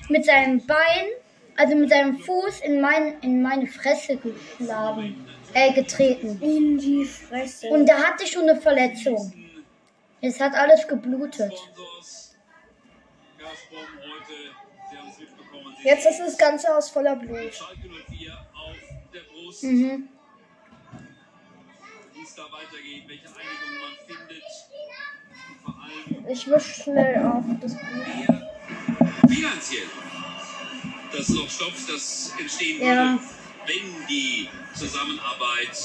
[0.09, 1.07] mit seinem Bein,
[1.59, 5.27] also mit seinem Fuß in, mein, in meine Fresse geschlagen.
[5.55, 6.41] Äh, getreten.
[6.41, 7.69] In die Fresse.
[7.69, 9.33] Und da hatte ich schon eine Verletzung.
[10.21, 11.53] Es hat alles geblutet.
[15.83, 17.55] Jetzt ist das ganze Haus voller Blut.
[17.55, 18.77] Schalke 04 auf
[19.13, 19.65] der Brust.
[19.65, 20.09] Mhm.
[26.29, 28.39] Ich wisch schnell auf das Blut.
[29.29, 29.87] finanziell
[31.13, 33.19] das Loch stopft, das entstehen würde, Ja.
[33.67, 35.77] wenn die Zusammenarbeit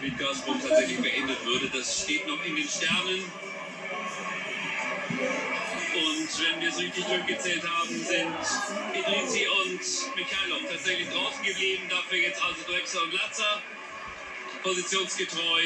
[0.00, 1.68] mit Gazprom tatsächlich beendet würde.
[1.68, 3.24] Das steht noch in den Sternen.
[5.92, 8.34] Und wenn wir es richtig durchgezählt haben, sind
[8.94, 11.82] Idrizi und Mikhailov tatsächlich draußen geblieben.
[11.90, 13.62] Dafür jetzt also Drexler und Latzer
[14.62, 15.62] positionsgetreu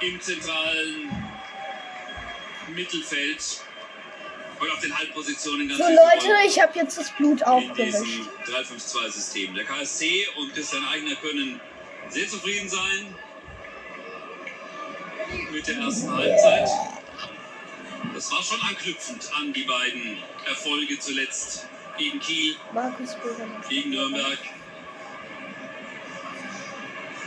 [0.00, 1.10] im zentralen
[2.68, 3.60] Mittelfeld.
[4.64, 8.00] Und auf den Halbpositionen ganz So Leute, ich habe jetzt das Blut aufgewischt.
[8.00, 9.54] diesem 3-5-2-System.
[9.54, 11.60] Der KSC und Christian Eigner können
[12.08, 13.14] sehr zufrieden sein
[15.52, 16.68] mit der ersten Halbzeit.
[18.14, 21.66] Das war schon anknüpfend an die beiden Erfolge zuletzt
[21.98, 22.56] gegen Kiel,
[23.68, 24.38] gegen Nürnberg.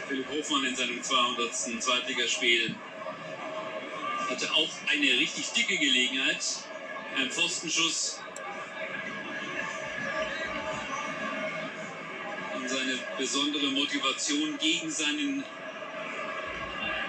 [0.08, 1.54] Philipp Hofmann in seinem 200.
[1.84, 2.74] Zweitligaspiel
[4.28, 6.67] hatte auch eine richtig dicke Gelegenheit.
[7.18, 8.20] Ein Pfostenschuss.
[12.56, 15.44] Und seine besondere Motivation gegen seinen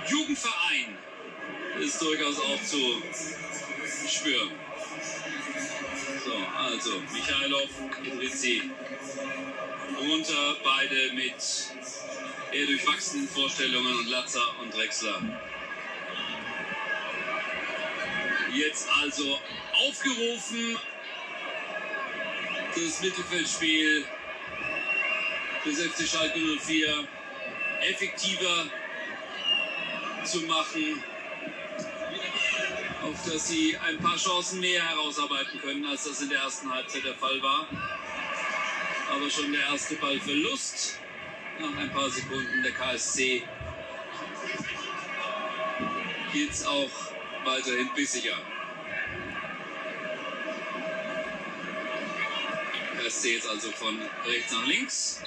[0.08, 0.96] Jugendverein
[1.80, 3.02] ist durchaus auch zu
[4.08, 4.50] spüren.
[6.24, 7.68] So, also Michailov,
[8.18, 8.62] Rizzi
[9.98, 11.34] runter, beide mit
[12.52, 15.20] eher durchwachsenen Vorstellungen und Latzer und Drexler.
[18.54, 19.38] Jetzt also
[19.78, 20.78] aufgerufen,
[22.74, 24.04] das Mittelfeldspiel
[25.64, 27.06] des FC Schalke 04
[27.88, 28.66] effektiver
[30.24, 31.02] zu machen,
[33.02, 37.04] auf dass sie ein paar Chancen mehr herausarbeiten können, als das in der ersten Halbzeit
[37.04, 37.68] der Fall war.
[39.10, 40.98] Aber schon der erste Ballverlust
[41.58, 43.42] nach ein paar Sekunden der KSC
[46.32, 46.90] geht's auch
[47.44, 48.36] weiterhin bissiger.
[52.98, 55.22] KSC jetzt also von rechts nach links.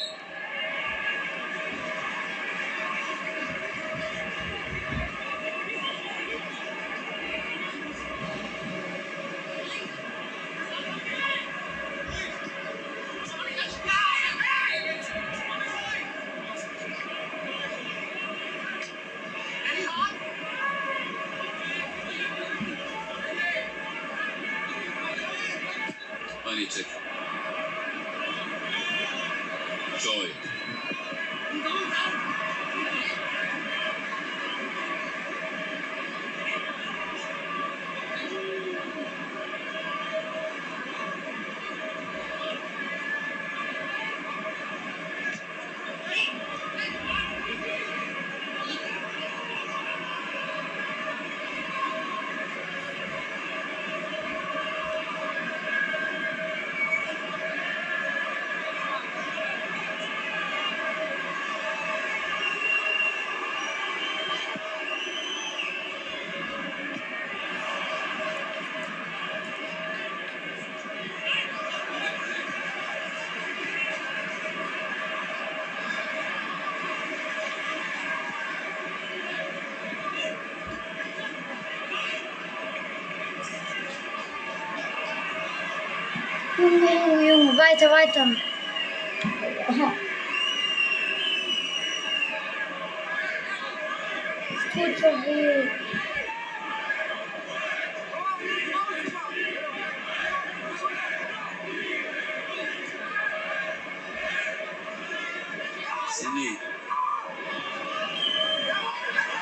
[106.31, 106.57] Sané.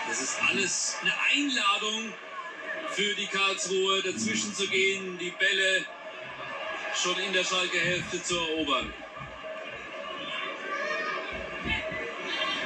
[0.07, 2.13] Das ist alles eine Einladung
[2.91, 5.85] für die Karlsruhe, dazwischen zu gehen, die Bälle
[6.95, 8.91] schon in der Schalke-Hälfte zu erobern.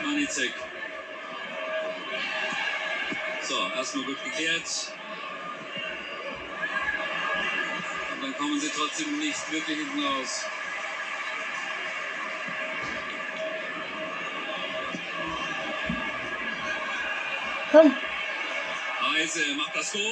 [0.04, 0.54] Manizek.
[3.42, 4.94] So, erstmal gut geklärt.
[8.14, 10.46] Und dann kommen sie trotzdem nicht wirklich hinten raus.
[17.74, 17.98] Komm.
[19.02, 20.04] Heise macht das gut.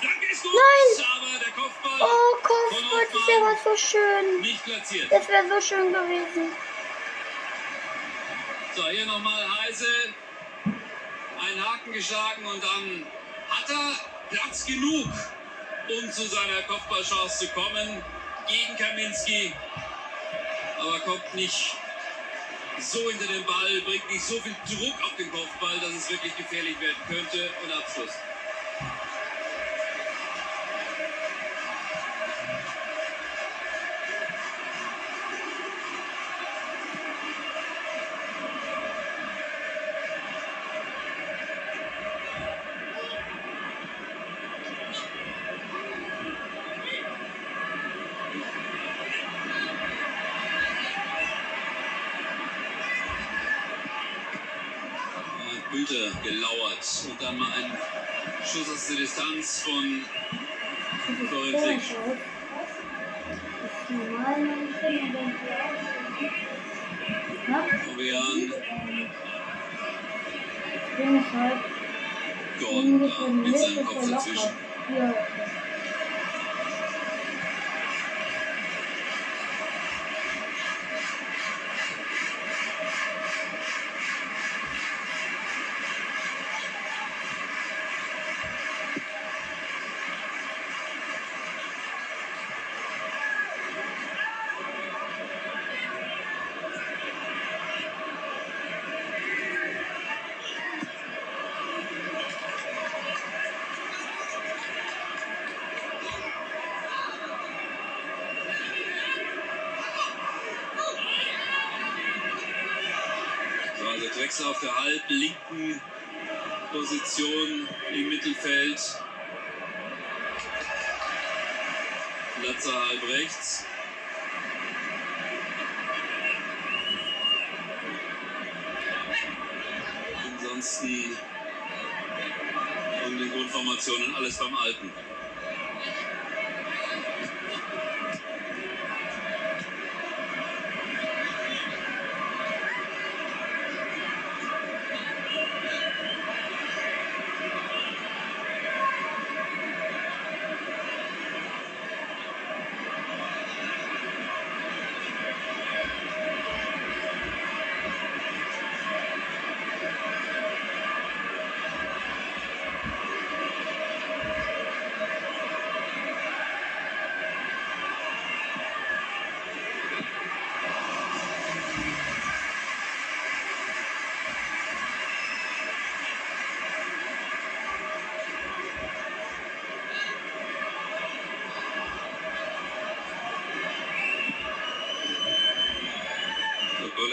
[0.00, 0.52] Danke ist gut.
[0.54, 1.04] Nein.
[1.16, 4.40] Aber der Kopfball Oh, Kopfball, das wäre so schön.
[4.40, 5.10] nicht platziert.
[5.10, 6.52] Das wäre so schön gewesen.
[8.76, 9.86] So, hier nochmal Heise.
[10.64, 13.06] Einen Haken geschlagen und dann
[13.50, 13.94] hat er
[14.30, 15.08] Platz genug,
[15.88, 18.00] um zu seiner Kopfballchance zu kommen
[18.46, 19.52] gegen Kaminski.
[20.78, 21.76] Aber kommt nicht
[22.80, 26.36] so hinter den Ball, bringt nicht so viel Druck auf den Kopfball, dass es wirklich
[26.36, 27.50] gefährlich werden könnte.
[27.64, 28.31] Und Abschluss.
[70.98, 71.60] Den ist halt
[72.72, 75.61] ungefähr mit seinem Mitte Kopf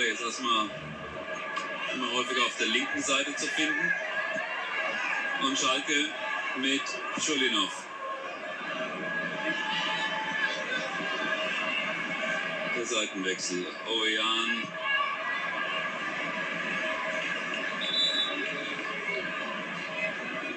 [0.09, 0.69] jetzt erstmal
[1.93, 3.93] immer häufiger auf der linken Seite zu finden.
[5.43, 6.09] Und Schalke
[6.57, 6.81] mit
[7.23, 7.83] Schulinov.
[12.75, 13.67] Der Seitenwechsel.
[13.87, 14.67] Ovejan.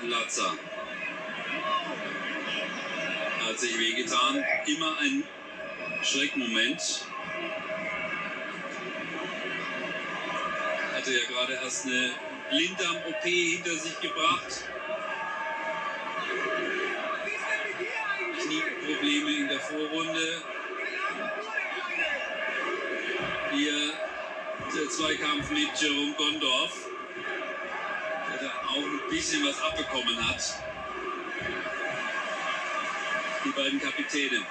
[0.04, 0.54] Latza.
[3.46, 4.44] Hat sich wehgetan.
[4.66, 5.24] Immer ein
[6.02, 7.11] Schreckmoment.
[11.12, 12.12] Ja gerade erst eine
[12.50, 14.64] Blinddarm-OP hinter sich gebracht.
[18.42, 20.42] Knieprobleme in der Vorrunde.
[23.52, 23.92] Hier
[24.74, 26.88] der Zweikampf mit Jerome Gondorf,
[28.30, 30.42] der da auch ein bisschen was abbekommen hat.
[33.44, 34.42] Die beiden Kapitäne.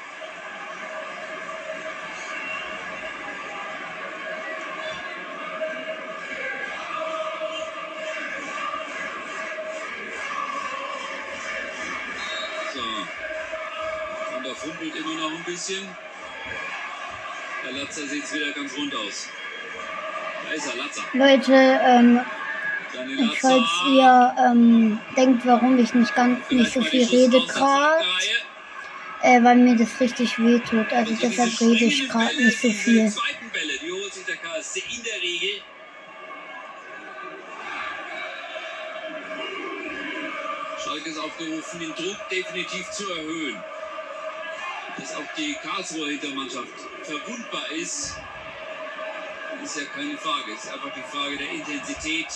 [15.51, 15.87] Bisschen.
[17.63, 19.29] Der Latzer sieht wieder ganz rund aus.
[20.47, 21.01] Da ist er, Latzer.
[21.13, 22.21] Leute, ähm,
[22.93, 27.39] Daniel falls ihr ähm, denkt, warum ich nicht ganz nicht Vielleicht so mal viel rede
[27.47, 28.03] gerade,
[29.21, 30.91] äh, weil mir das richtig weh tut.
[30.91, 33.13] Also Also deshalb rede ich gerade nicht so viel.
[33.51, 35.61] Bälle, die holt sich der KSC in der Regel.
[40.83, 43.61] Schalke ist aufgerufen, den Druck definitiv zu erhöhen.
[45.01, 46.67] Dass auch die Karlsruher Hintermannschaft
[47.01, 48.17] verwundbar ist,
[49.63, 50.53] ist ja keine Frage.
[50.55, 52.27] Es ist einfach die Frage der Intensität,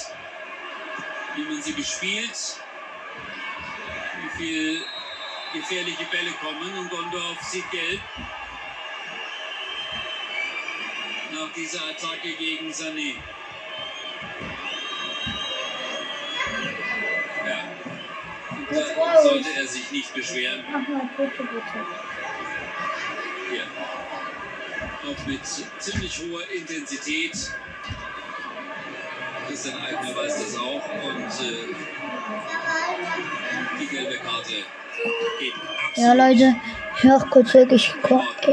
[1.35, 2.59] wie man sie bespielt,
[4.19, 4.85] wie viel
[5.53, 8.01] gefährliche Bälle kommen und Gondorf sieht gelb.
[11.33, 13.17] Nach dieser Attacke gegen Sané.
[17.47, 17.63] Ja.
[18.49, 20.65] Und da sollte er sich nicht beschweren.
[20.71, 22.14] Mach mal bitte, bitte.
[25.05, 25.41] Auch mit
[25.79, 27.51] ziemlich hoher Intensität.
[29.47, 30.81] Christian Eigner weiß das auch.
[31.03, 31.75] Und äh,
[33.79, 34.53] die gelbe Karte
[35.39, 35.53] geht.
[35.95, 36.55] Ja, Leute,
[36.97, 37.71] ich mach kurz weg.
[37.71, 37.93] Ich,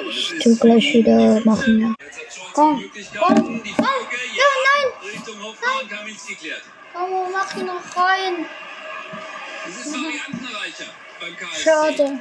[0.08, 1.80] ich tu gleich wieder machen.
[1.80, 1.94] Ja.
[2.52, 2.84] Komm.
[2.94, 3.42] Die Frage,
[4.34, 5.22] ja, nein.
[6.38, 6.62] Klärt.
[6.92, 8.46] Komm, mach ihn noch rein.
[9.68, 10.90] Es ist variantenreicher
[11.20, 11.62] beim KSC.
[11.62, 12.20] Schade.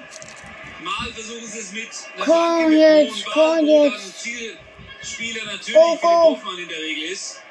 [0.82, 4.19] Mal versuchen sie es mit einer Komm jetzt, komm jetzt.
[4.19, 6.07] Zielspieler natürlich Philipp go.
[6.07, 7.41] Hofmann in der Regel ist.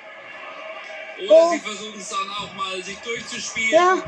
[1.18, 1.50] Oder Go.
[1.52, 3.70] sie versuchen es dann auch mal sich durchzuspielen.
[3.72, 4.02] Ja.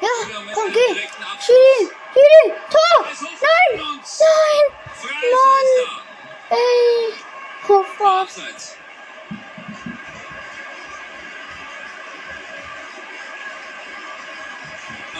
[0.00, 0.08] Ja,
[0.52, 0.78] komm, geh.
[0.78, 3.06] Schiri, Schiri, Tor.
[3.06, 3.80] Nein, nein,
[5.32, 6.02] Mann.
[6.50, 7.14] Ey.
[7.68, 8.06] Oh, fuck.
[8.06, 8.76] Abseits.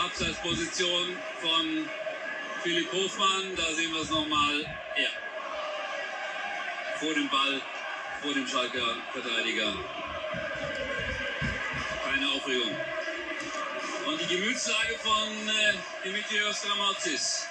[0.04, 1.88] Abseitsposition von
[2.62, 3.56] Philipp Hofmann.
[3.56, 4.60] Da sehen wir es nochmal.
[4.96, 5.08] Ja.
[7.00, 7.60] Vor dem Ball,
[8.22, 9.74] vor dem Schalker Verteidiger.
[12.04, 12.76] Keine Aufregung.
[14.06, 17.48] Und die Gemütslage von äh, Dimitrios Dramatis.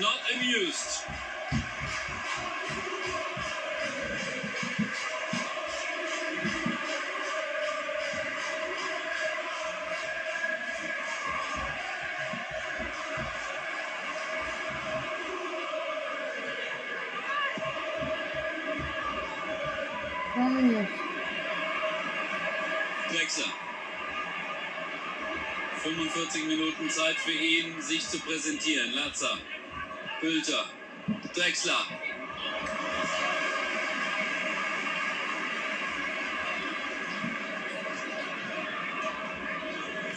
[0.00, 1.04] Not amused.
[23.30, 23.52] Drexler.
[25.84, 28.92] 45 Minuten Zeit für ihn, sich zu präsentieren.
[28.92, 29.38] Latzer,
[30.20, 30.64] Bülter,
[31.32, 31.86] Drexler.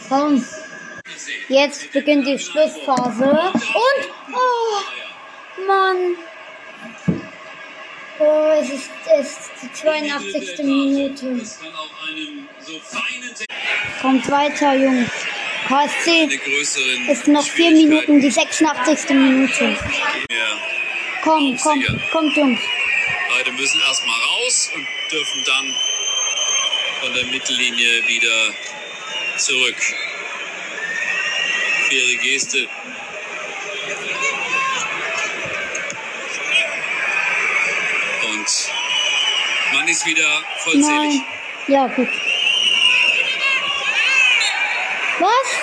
[0.08, 0.44] Komm.
[1.48, 3.30] Jetzt beginnt die Schlussphase.
[3.30, 6.16] Und, oh, Mann.
[8.18, 10.58] Oh, es ist, es ist die 82.
[10.64, 11.36] Minute.
[11.38, 12.48] Das kann auch einem
[14.00, 15.10] Kommt weiter, Jungs.
[15.66, 16.28] KSC
[17.08, 19.10] ist noch vier Minuten, die 86.
[19.10, 19.76] Minute.
[21.22, 22.60] Komm, komm, kommt, Jungs.
[23.30, 25.74] beide müssen erstmal raus und dürfen dann
[27.00, 28.54] von der Mittellinie wieder
[29.38, 29.76] zurück.
[31.88, 32.68] Faire Geste.
[38.30, 38.72] Und
[39.72, 40.86] man ist wieder vollzählig.
[40.88, 41.24] Nein.
[41.68, 42.08] Ja, gut.
[45.20, 45.58] Was?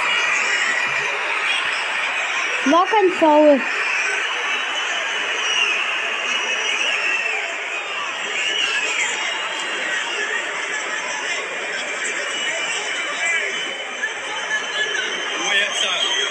[2.71, 3.59] War kein Foul.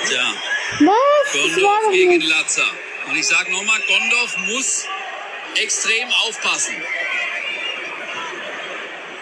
[0.08, 0.34] Tja,
[0.80, 1.32] Was?
[1.32, 2.28] Gondorf gegen nicht.
[2.28, 2.64] Latzer.
[3.06, 4.88] Und ich sage nochmal, Gondorf muss
[5.56, 6.74] extrem aufpassen.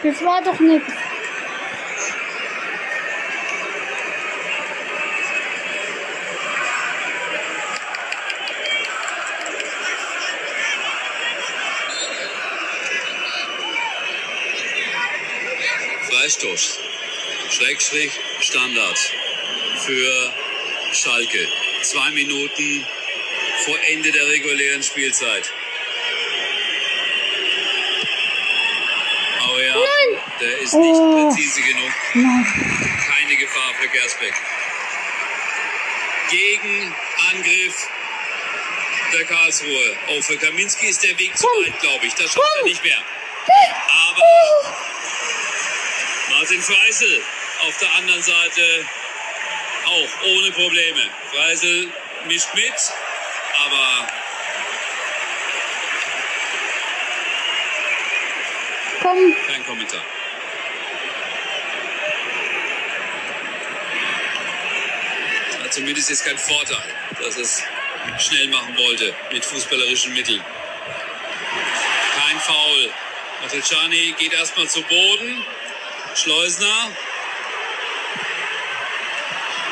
[0.04, 0.92] Das war doch nichts.
[16.18, 16.78] Freistoß.
[17.50, 18.10] Schrägstrich
[18.40, 18.98] Standard
[19.86, 20.32] für
[20.92, 21.46] Schalke.
[21.82, 22.84] Zwei Minuten
[23.64, 25.52] vor Ende der regulären Spielzeit.
[29.44, 29.76] Aber ja,
[30.40, 31.28] der ist nicht Oh.
[31.30, 31.92] präzise genug.
[32.14, 32.46] Nein.
[33.06, 34.34] Keine Gefahr für Gersbeck.
[36.30, 36.94] Gegen
[37.30, 37.88] Angriff
[39.12, 39.96] der Karlsruhe.
[40.08, 42.14] Oh, für Kaminski ist der Weg zu weit, glaube ich.
[42.14, 42.68] Das schafft er Komm.
[42.70, 42.98] nicht mehr.
[46.38, 47.20] Martin Freisel
[47.66, 48.86] auf der anderen Seite
[49.86, 51.00] auch ohne Probleme.
[51.32, 51.92] Freisel
[52.28, 52.72] mischt mit,
[53.66, 54.06] aber
[59.02, 59.34] Komm.
[59.48, 60.04] kein Kommentar.
[65.64, 67.64] Hat zumindest jetzt kein Vorteil, dass es
[68.20, 70.44] schnell machen wollte mit fußballerischen Mitteln.
[72.14, 72.90] Kein Foul.
[73.42, 75.44] Matelchani geht erstmal zu Boden.
[76.14, 76.90] Schleusner.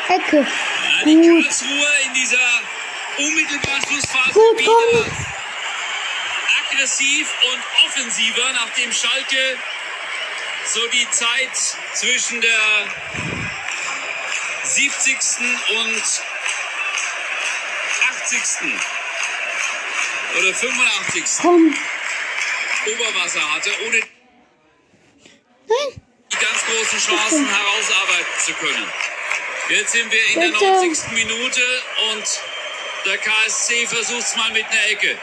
[0.09, 0.37] Ecke.
[0.39, 1.43] Ja, die Gut.
[1.45, 2.63] Karlsruhe in dieser
[3.19, 5.07] unmittelbaren Schlussphase Gut, wieder
[6.77, 9.59] aggressiv und offensiver, nachdem Schalke
[10.67, 11.57] so die Zeit
[11.95, 12.61] zwischen der
[14.65, 15.17] 70.
[15.71, 16.03] und
[18.23, 18.41] 80.
[20.39, 21.25] oder 85.
[21.41, 21.75] Komm.
[22.87, 23.99] Oberwasser hatte, ohne
[25.67, 26.03] Nein.
[26.33, 28.93] die ganz großen Chancen herausarbeiten zu können.
[29.69, 30.65] Jetzt sind wir in der Bitte.
[30.65, 31.13] 90.
[31.13, 31.63] Minute
[32.13, 32.25] und
[33.05, 35.17] der KSC versucht es mal mit einer Ecke.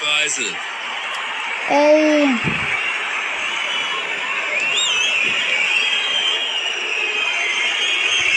[0.00, 0.56] Freisel.
[1.68, 2.28] Ey.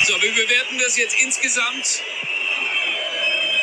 [0.06, 2.02] So, wir bewerten das jetzt insgesamt,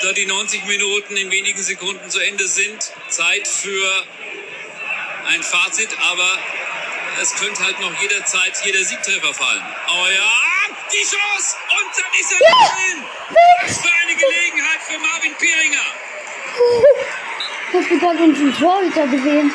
[0.03, 2.93] da die 90 Minuten in wenigen Sekunden zu Ende sind.
[3.09, 4.07] Zeit für
[5.29, 6.39] ein Fazit, aber
[7.21, 9.63] es könnte halt noch jederzeit jeder Siegtreffer fallen.
[9.89, 10.33] Oh ja,
[10.93, 13.05] die Chance und dann ist er drin.
[13.63, 15.87] Was für eine Gelegenheit für Marvin Pieringer.
[17.73, 19.53] Hast du gerade unseren Torhüter gesehen?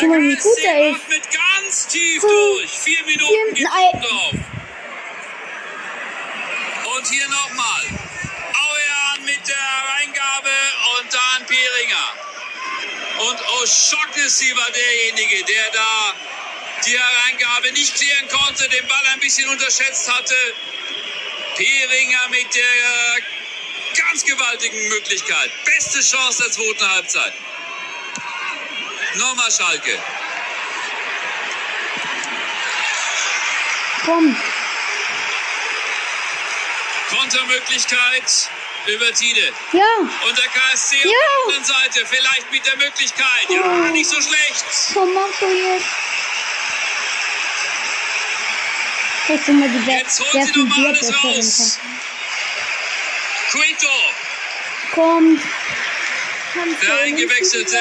[0.00, 1.08] Guck mal, wie gut KSC er ist.
[1.08, 2.70] mit ganz tief durch.
[2.70, 4.02] Vier Minuten Vier- geht nein.
[4.02, 4.32] drauf.
[6.96, 7.83] Und hier nochmal.
[13.64, 16.14] O'Shaughnessy war derjenige, der da
[16.84, 20.36] die Hereingabe nicht klären konnte, den Ball ein bisschen unterschätzt hatte.
[21.56, 23.22] Peringer mit der
[23.96, 25.50] ganz gewaltigen Möglichkeit.
[25.64, 27.32] Beste Chance der zweiten Halbzeit.
[29.14, 29.98] Nochmal Schalke.
[34.04, 34.36] Komm.
[37.08, 38.50] Kontermöglichkeit
[38.86, 39.52] über Tide.
[39.72, 39.96] Ja.
[40.28, 41.10] Und der KSC auf Ja.
[41.10, 42.06] der anderen Seite.
[42.06, 43.46] Vielleicht mit der Möglichkeit.
[43.48, 44.64] Ja, nicht so schlecht.
[44.92, 45.86] Komm, mach du jetzt.
[49.28, 51.78] Mal, die Jetzt holt wer sie nochmal wird alles raus.
[53.50, 53.88] Quito,
[54.94, 55.40] Kommt.
[56.82, 57.78] der Eingewechselte,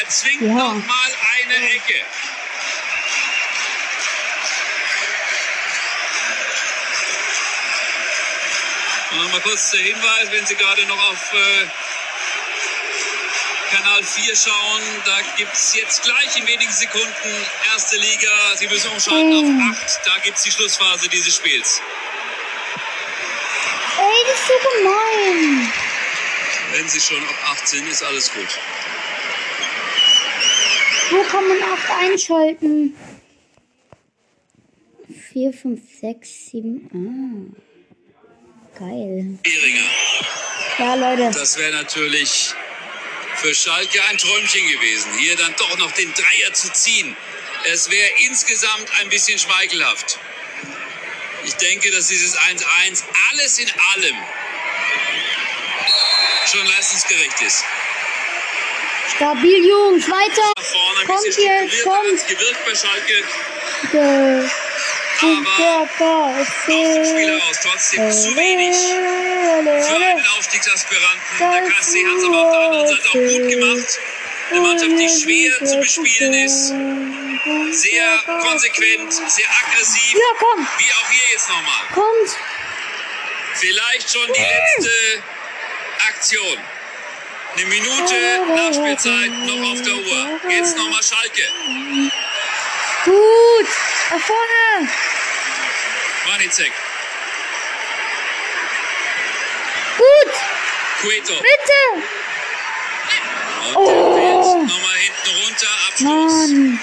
[0.00, 0.48] erzwingt Ja.
[0.48, 1.10] nochmal
[1.42, 2.00] eine Ecke.
[9.16, 11.66] Nochmal kurz der Hinweis, wenn Sie gerade noch auf äh,
[13.74, 18.56] Kanal 4 schauen, da gibt es jetzt gleich in wenigen Sekunden erste Liga.
[18.56, 20.00] Sie müssen umschalten auf 8.
[20.06, 21.80] Da gibt es die Schlussphase dieses Spiels.
[23.98, 25.72] Ey, das ist so gemein.
[26.72, 28.48] Wenn Sie schon auf 8 sind, ist alles gut.
[31.10, 32.96] Wo kann man 8 einschalten?
[35.32, 37.54] 4, 5, 6, 7.
[37.56, 37.73] Ah.
[38.78, 39.38] Geil.
[40.78, 41.30] Ja, Leute.
[41.38, 42.52] Das wäre natürlich
[43.36, 47.16] für Schalke ein Träumchen gewesen, hier dann doch noch den Dreier zu ziehen.
[47.72, 50.18] Es wäre insgesamt ein bisschen schmeichelhaft.
[51.44, 54.16] Ich denke, dass dieses 1-1 alles in allem
[56.50, 57.64] schon leistungsgerecht ist.
[59.14, 60.08] Stabil, Jungs.
[60.08, 60.52] Weiter.
[61.06, 62.26] Kommt jetzt, kommt.
[62.28, 63.24] gewirkt bei Schalke,
[63.92, 64.50] Der
[65.24, 66.34] aber
[66.66, 71.38] dem Spiel heraus trotzdem zu wenig für einen Aufstiegsaspiranten.
[71.38, 73.98] Der KSC hat es aber auf der anderen Seite auch gut gemacht.
[74.50, 76.68] Eine Mannschaft, die schwer zu bespielen ist.
[77.72, 80.14] Sehr konsequent, sehr aggressiv.
[80.14, 80.66] Ja, komm.
[80.78, 81.84] Wie auch hier jetzt nochmal.
[81.92, 82.36] Kommt.
[83.54, 85.22] Vielleicht schon die letzte
[86.08, 86.58] Aktion.
[87.56, 88.14] Eine Minute
[88.54, 90.40] Nachspielzeit noch auf der Uhr.
[90.50, 91.48] Jetzt nochmal Schalke.
[93.04, 93.93] Gut.
[94.10, 94.88] Da vorne.
[96.26, 96.72] Manicek.
[99.96, 100.32] Gut.
[101.00, 101.34] Cueto.
[101.42, 102.08] Bitte.
[103.68, 104.14] Und Oh.
[104.14, 105.68] fällt nochmal hinten runter.
[105.88, 106.48] Abschluss.
[106.50, 106.80] Mann.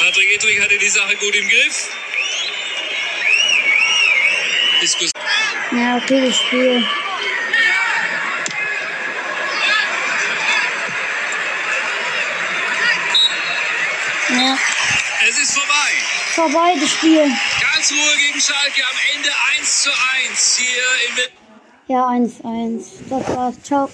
[0.00, 1.88] Patrick Edrich hatte die Sache gut im Griff.
[4.82, 5.10] Diskus
[5.72, 6.84] Ja, okay, das Spiel.
[14.40, 14.56] Ja,
[15.28, 15.90] es ist vorbei.
[16.34, 17.24] vorbei das Spiel.
[17.24, 19.28] Ganz Ruhe gegen Schalke am Ende
[19.58, 19.90] 1 zu
[20.30, 21.30] 1 hier Wil-
[21.88, 22.86] Ja, 1-1.
[23.10, 23.62] Das war's.
[23.62, 23.90] Ciao.